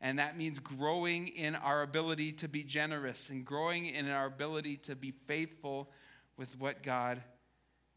and 0.00 0.18
that 0.18 0.36
means 0.36 0.58
growing 0.58 1.28
in 1.28 1.54
our 1.56 1.82
ability 1.82 2.32
to 2.32 2.48
be 2.48 2.62
generous 2.62 3.30
and 3.30 3.44
growing 3.44 3.86
in 3.86 4.08
our 4.08 4.26
ability 4.26 4.76
to 4.78 4.94
be 4.94 5.10
faithful 5.10 5.90
with 6.36 6.58
what 6.60 6.82
God 6.82 7.22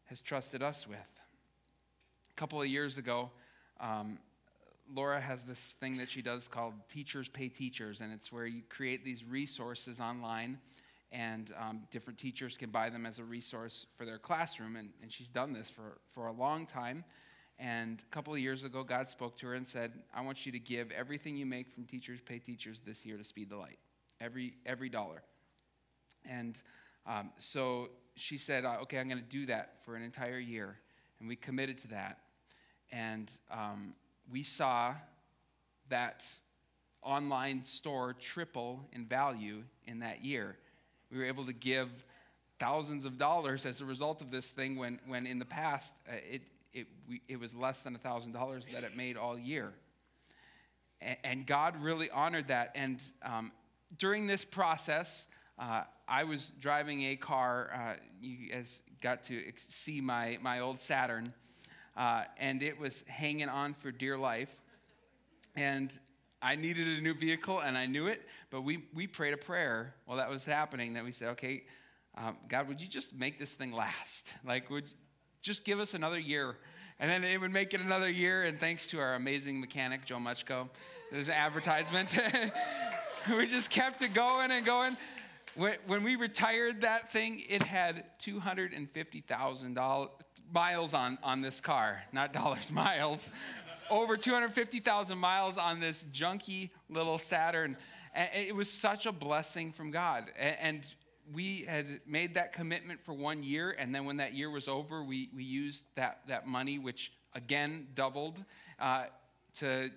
has 0.08 0.20
trusted 0.20 0.62
us 0.62 0.86
with. 0.86 0.98
A 2.30 2.34
couple 2.34 2.60
of 2.60 2.66
years 2.66 2.98
ago, 2.98 3.30
um, 3.80 4.18
Laura 4.94 5.20
has 5.20 5.44
this 5.44 5.76
thing 5.80 5.98
that 5.98 6.08
she 6.10 6.22
does 6.22 6.48
called 6.48 6.74
Teachers 6.88 7.28
Pay 7.28 7.48
Teachers, 7.48 8.00
and 8.00 8.12
it's 8.12 8.32
where 8.32 8.46
you 8.46 8.62
create 8.68 9.04
these 9.04 9.22
resources 9.22 10.00
online, 10.00 10.58
and 11.12 11.52
um, 11.58 11.82
different 11.90 12.18
teachers 12.18 12.56
can 12.56 12.70
buy 12.70 12.88
them 12.88 13.04
as 13.04 13.18
a 13.18 13.24
resource 13.24 13.86
for 13.96 14.04
their 14.04 14.18
classroom. 14.18 14.76
And, 14.76 14.90
and 15.02 15.12
she's 15.12 15.28
done 15.28 15.52
this 15.52 15.70
for, 15.70 15.98
for 16.14 16.26
a 16.26 16.32
long 16.32 16.66
time. 16.66 17.04
And 17.58 18.00
a 18.00 18.14
couple 18.14 18.32
of 18.32 18.38
years 18.38 18.64
ago, 18.64 18.84
God 18.84 19.08
spoke 19.08 19.36
to 19.38 19.46
her 19.48 19.54
and 19.54 19.66
said, 19.66 19.92
I 20.14 20.20
want 20.20 20.46
you 20.46 20.52
to 20.52 20.58
give 20.58 20.90
everything 20.92 21.36
you 21.36 21.46
make 21.46 21.70
from 21.70 21.84
Teachers 21.84 22.20
Pay 22.24 22.38
Teachers 22.38 22.80
this 22.86 23.04
year 23.04 23.16
to 23.16 23.24
Speed 23.24 23.50
the 23.50 23.56
Light, 23.56 23.78
every, 24.20 24.54
every 24.64 24.88
dollar. 24.88 25.22
And 26.28 26.60
um, 27.06 27.30
so 27.38 27.88
she 28.18 28.38
said, 28.38 28.64
okay, 28.64 28.98
I'm 28.98 29.08
going 29.08 29.22
to 29.22 29.28
do 29.28 29.46
that 29.46 29.84
for 29.84 29.96
an 29.96 30.02
entire 30.02 30.38
year. 30.38 30.78
And 31.20 31.28
we 31.28 31.36
committed 31.36 31.78
to 31.78 31.88
that. 31.88 32.18
And 32.92 33.30
um, 33.50 33.94
we 34.30 34.42
saw 34.42 34.94
that 35.88 36.24
online 37.02 37.62
store 37.62 38.14
triple 38.14 38.84
in 38.92 39.06
value 39.06 39.62
in 39.86 40.00
that 40.00 40.24
year. 40.24 40.56
We 41.10 41.18
were 41.18 41.24
able 41.24 41.44
to 41.44 41.52
give 41.52 41.88
thousands 42.58 43.04
of 43.04 43.18
dollars 43.18 43.64
as 43.66 43.80
a 43.80 43.84
result 43.84 44.20
of 44.20 44.30
this 44.30 44.50
thing 44.50 44.76
when, 44.76 44.98
when 45.06 45.26
in 45.26 45.38
the 45.38 45.44
past 45.44 45.94
uh, 46.08 46.16
it, 46.30 46.42
it, 46.72 46.86
we, 47.08 47.22
it 47.28 47.38
was 47.38 47.54
less 47.54 47.82
than 47.82 47.96
$1,000 47.96 48.72
that 48.72 48.84
it 48.84 48.96
made 48.96 49.16
all 49.16 49.38
year. 49.38 49.72
And, 51.00 51.16
and 51.24 51.46
God 51.46 51.80
really 51.80 52.10
honored 52.10 52.48
that. 52.48 52.72
And 52.74 53.00
um, 53.22 53.52
during 53.96 54.26
this 54.26 54.44
process, 54.44 55.26
uh, 55.58 55.82
I 56.06 56.24
was 56.24 56.52
driving 56.60 57.02
a 57.04 57.16
car. 57.16 57.70
Uh, 57.74 57.94
you 58.20 58.50
guys 58.50 58.82
got 59.00 59.24
to 59.24 59.42
see 59.56 60.00
my, 60.00 60.38
my 60.40 60.60
old 60.60 60.80
Saturn, 60.80 61.32
uh, 61.96 62.24
and 62.38 62.62
it 62.62 62.78
was 62.78 63.02
hanging 63.08 63.48
on 63.48 63.74
for 63.74 63.90
dear 63.90 64.16
life. 64.16 64.54
And 65.56 65.92
I 66.40 66.54
needed 66.54 66.86
a 66.98 67.00
new 67.00 67.14
vehicle, 67.14 67.58
and 67.60 67.76
I 67.76 67.86
knew 67.86 68.06
it, 68.06 68.22
but 68.50 68.62
we, 68.62 68.84
we 68.94 69.08
prayed 69.08 69.34
a 69.34 69.38
prayer 69.38 69.94
while 70.06 70.18
that 70.18 70.30
was 70.30 70.44
happening 70.44 70.94
that 70.94 71.04
we 71.04 71.10
said, 71.10 71.30
okay, 71.30 71.64
um, 72.16 72.36
God, 72.48 72.68
would 72.68 72.80
you 72.80 72.86
just 72.86 73.14
make 73.14 73.38
this 73.38 73.54
thing 73.54 73.72
last? 73.72 74.32
Like, 74.46 74.70
would 74.70 74.88
just 75.42 75.64
give 75.64 75.80
us 75.80 75.94
another 75.94 76.18
year? 76.18 76.56
And 77.00 77.10
then 77.10 77.24
it 77.24 77.40
would 77.40 77.52
make 77.52 77.74
it 77.74 77.80
another 77.80 78.08
year, 78.08 78.44
and 78.44 78.58
thanks 78.58 78.86
to 78.88 79.00
our 79.00 79.14
amazing 79.14 79.60
mechanic, 79.60 80.04
Joe 80.04 80.18
Muchko, 80.18 80.68
there's 81.10 81.28
an 81.28 81.34
advertisement. 81.34 82.16
we 83.36 83.46
just 83.46 83.70
kept 83.70 84.02
it 84.02 84.14
going 84.14 84.50
and 84.50 84.64
going. 84.64 84.96
When, 85.54 86.04
we 86.04 86.16
retired 86.16 86.82
that 86.82 87.10
thing, 87.10 87.42
it 87.48 87.62
had 87.62 88.04
250,000 88.20 89.78
miles 90.52 90.94
on, 90.94 91.18
on 91.22 91.40
this 91.40 91.60
car, 91.60 92.02
not 92.12 92.32
dollars, 92.32 92.70
miles. 92.72 93.30
Over 93.90 94.16
250,000 94.16 95.18
miles 95.18 95.56
on 95.56 95.80
this 95.80 96.04
junky 96.12 96.70
little 96.88 97.18
Saturn. 97.18 97.76
And 98.14 98.28
it 98.34 98.54
was 98.54 98.70
such 98.70 99.06
a 99.06 99.12
blessing 99.12 99.72
from 99.72 99.90
God. 99.90 100.30
And 100.36 100.84
we 101.32 101.64
had 101.68 102.00
made 102.06 102.34
that 102.34 102.52
commitment 102.52 103.04
for 103.04 103.12
one 103.12 103.42
year, 103.42 103.76
and 103.78 103.94
then 103.94 104.04
when 104.04 104.16
that 104.16 104.34
year 104.34 104.50
was 104.50 104.68
over, 104.68 105.02
we, 105.02 105.28
we 105.34 105.44
used 105.44 105.84
that, 105.94 106.20
that 106.28 106.46
money, 106.46 106.78
which 106.78 107.12
again 107.34 107.88
doubled, 107.94 108.42
uh, 108.80 109.04
to 109.58 109.90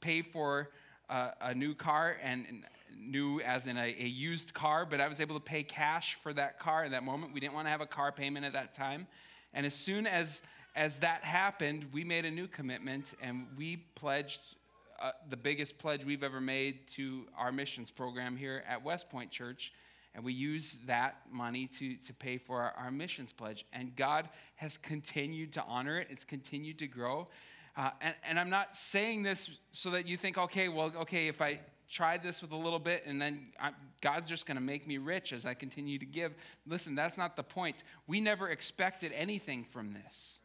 pay 0.00 0.22
for 0.22 0.70
uh, 1.08 1.30
a 1.40 1.54
new 1.54 1.74
car. 1.74 2.16
And, 2.22 2.44
and 2.48 2.64
new 2.98 3.40
as 3.40 3.66
in 3.66 3.76
a, 3.76 3.86
a, 3.98 4.06
used 4.06 4.54
car, 4.54 4.86
but 4.86 5.00
I 5.00 5.08
was 5.08 5.20
able 5.20 5.34
to 5.34 5.40
pay 5.40 5.62
cash 5.62 6.16
for 6.22 6.32
that 6.34 6.58
car 6.58 6.84
at 6.84 6.90
that 6.92 7.02
moment. 7.02 7.32
We 7.32 7.40
didn't 7.40 7.54
want 7.54 7.66
to 7.66 7.70
have 7.70 7.80
a 7.80 7.86
car 7.86 8.12
payment 8.12 8.44
at 8.44 8.52
that 8.52 8.72
time. 8.72 9.06
And 9.52 9.64
as 9.66 9.74
soon 9.74 10.06
as, 10.06 10.42
as 10.74 10.98
that 10.98 11.24
happened, 11.24 11.86
we 11.92 12.04
made 12.04 12.24
a 12.24 12.30
new 12.30 12.46
commitment 12.48 13.14
and 13.22 13.46
we 13.56 13.76
pledged 13.94 14.56
uh, 15.00 15.12
the 15.28 15.36
biggest 15.36 15.78
pledge 15.78 16.04
we've 16.04 16.22
ever 16.22 16.40
made 16.40 16.86
to 16.88 17.26
our 17.36 17.52
missions 17.52 17.90
program 17.90 18.36
here 18.36 18.62
at 18.68 18.82
West 18.82 19.10
Point 19.10 19.30
Church. 19.30 19.72
And 20.14 20.24
we 20.24 20.32
use 20.32 20.78
that 20.86 21.16
money 21.32 21.66
to, 21.78 21.96
to 21.96 22.14
pay 22.14 22.38
for 22.38 22.60
our, 22.60 22.72
our 22.76 22.90
missions 22.90 23.32
pledge. 23.32 23.64
And 23.72 23.94
God 23.96 24.28
has 24.56 24.76
continued 24.78 25.52
to 25.54 25.64
honor 25.64 25.98
it, 25.98 26.08
it's 26.10 26.24
continued 26.24 26.78
to 26.78 26.86
grow. 26.86 27.28
Uh, 27.76 27.90
and, 28.00 28.14
and 28.28 28.40
I'm 28.40 28.50
not 28.50 28.76
saying 28.76 29.24
this 29.24 29.50
so 29.72 29.90
that 29.90 30.06
you 30.06 30.16
think, 30.16 30.38
okay, 30.38 30.68
well, 30.68 30.92
okay, 30.96 31.26
if 31.26 31.42
I 31.42 31.58
try 31.88 32.18
this 32.18 32.42
with 32.42 32.52
a 32.52 32.56
little 32.56 32.78
bit 32.78 33.04
and 33.06 33.20
then 33.20 33.46
i 33.60 33.70
God's 34.04 34.26
just 34.26 34.44
going 34.44 34.56
to 34.56 34.62
make 34.62 34.86
me 34.86 34.98
rich 34.98 35.32
as 35.32 35.46
I 35.46 35.54
continue 35.54 35.98
to 35.98 36.04
give. 36.04 36.34
Listen, 36.66 36.94
that's 36.94 37.16
not 37.16 37.36
the 37.36 37.42
point. 37.42 37.84
We 38.06 38.20
never 38.20 38.50
expected 38.50 39.12
anything 39.12 39.64
from 39.64 39.94
this. 39.94 40.40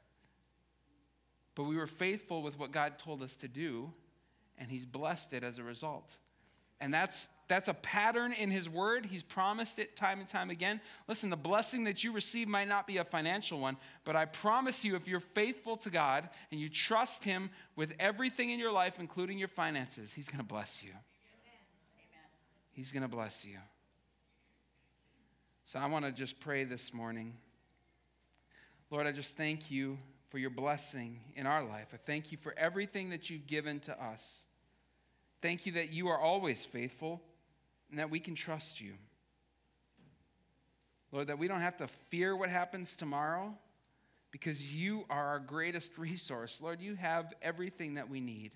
But 1.55 1.65
we 1.65 1.75
were 1.75 1.87
faithful 1.87 2.41
with 2.41 2.57
what 2.57 2.71
God 2.71 2.97
told 2.97 3.21
us 3.21 3.35
to 3.35 3.49
do, 3.49 3.91
and 4.57 4.71
He's 4.71 4.85
blessed 4.85 5.33
it 5.33 5.43
as 5.43 5.57
a 5.57 5.63
result. 5.63 6.15
And 6.79 6.93
that's, 6.93 7.27
that's 7.49 7.67
a 7.67 7.73
pattern 7.73 8.31
in 8.31 8.49
His 8.49 8.69
Word. 8.69 9.07
He's 9.07 9.23
promised 9.23 9.77
it 9.77 9.97
time 9.97 10.21
and 10.21 10.27
time 10.29 10.49
again. 10.49 10.79
Listen, 11.09 11.29
the 11.29 11.35
blessing 11.35 11.83
that 11.83 12.01
you 12.01 12.13
receive 12.13 12.47
might 12.47 12.69
not 12.69 12.87
be 12.87 12.95
a 12.95 13.03
financial 13.03 13.59
one, 13.59 13.75
but 14.05 14.15
I 14.15 14.23
promise 14.23 14.85
you, 14.85 14.95
if 14.95 15.05
you're 15.05 15.19
faithful 15.19 15.75
to 15.75 15.89
God 15.89 16.29
and 16.49 16.61
you 16.61 16.69
trust 16.69 17.25
Him 17.25 17.49
with 17.75 17.93
everything 17.99 18.51
in 18.51 18.59
your 18.59 18.71
life, 18.71 18.93
including 18.99 19.37
your 19.37 19.49
finances, 19.49 20.13
He's 20.13 20.29
going 20.29 20.39
to 20.39 20.45
bless 20.45 20.81
you. 20.81 20.91
He's 22.79 22.93
going 22.93 23.03
to 23.03 23.09
bless 23.09 23.43
you. 23.43 23.57
So 25.65 25.79
I 25.79 25.87
want 25.87 26.05
to 26.05 26.13
just 26.13 26.39
pray 26.39 26.63
this 26.63 26.93
morning. 26.93 27.33
Lord, 28.89 29.05
I 29.05 29.11
just 29.11 29.35
thank 29.35 29.69
you 29.69 29.97
for 30.29 30.37
your 30.37 30.49
blessing 30.49 31.19
in 31.35 31.45
our 31.45 31.61
life. 31.61 31.89
I 31.93 31.97
thank 31.97 32.31
you 32.31 32.37
for 32.37 32.57
everything 32.57 33.09
that 33.09 33.29
you've 33.29 33.47
given 33.47 33.81
to 33.81 34.01
us. 34.01 34.45
Thank 35.41 35.65
you 35.65 35.73
that 35.73 35.91
you 35.91 36.07
are 36.07 36.17
always 36.17 36.63
faithful 36.63 37.21
and 37.89 37.99
that 37.99 38.09
we 38.09 38.21
can 38.21 38.33
trust 38.33 38.79
you. 38.79 38.93
Lord, 41.11 41.27
that 41.27 41.37
we 41.37 41.49
don't 41.49 41.59
have 41.59 41.75
to 41.77 41.87
fear 42.07 42.33
what 42.33 42.47
happens 42.49 42.95
tomorrow 42.95 43.53
because 44.31 44.73
you 44.73 45.03
are 45.09 45.25
our 45.27 45.39
greatest 45.39 45.97
resource. 45.97 46.61
Lord, 46.61 46.79
you 46.79 46.95
have 46.95 47.33
everything 47.41 47.95
that 47.95 48.09
we 48.09 48.21
need. 48.21 48.53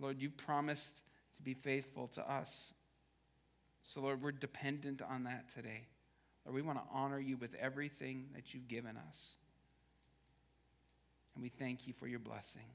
Lord, 0.00 0.22
you 0.22 0.30
promised 0.30 1.02
be 1.44 1.54
faithful 1.54 2.08
to 2.08 2.30
us. 2.30 2.72
So, 3.82 4.00
Lord, 4.00 4.22
we're 4.22 4.32
dependent 4.32 5.02
on 5.02 5.24
that 5.24 5.48
today. 5.54 5.86
Lord, 6.44 6.54
we 6.54 6.62
want 6.62 6.78
to 6.78 6.84
honor 6.92 7.18
you 7.18 7.36
with 7.36 7.54
everything 7.54 8.26
that 8.34 8.54
you've 8.54 8.68
given 8.68 8.96
us. 9.08 9.36
And 11.34 11.42
we 11.42 11.48
thank 11.48 11.86
you 11.86 11.92
for 11.92 12.06
your 12.06 12.18
blessing. 12.18 12.66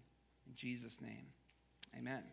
In 0.47 0.55
Jesus' 0.55 1.01
name, 1.01 1.28
amen. 1.97 2.24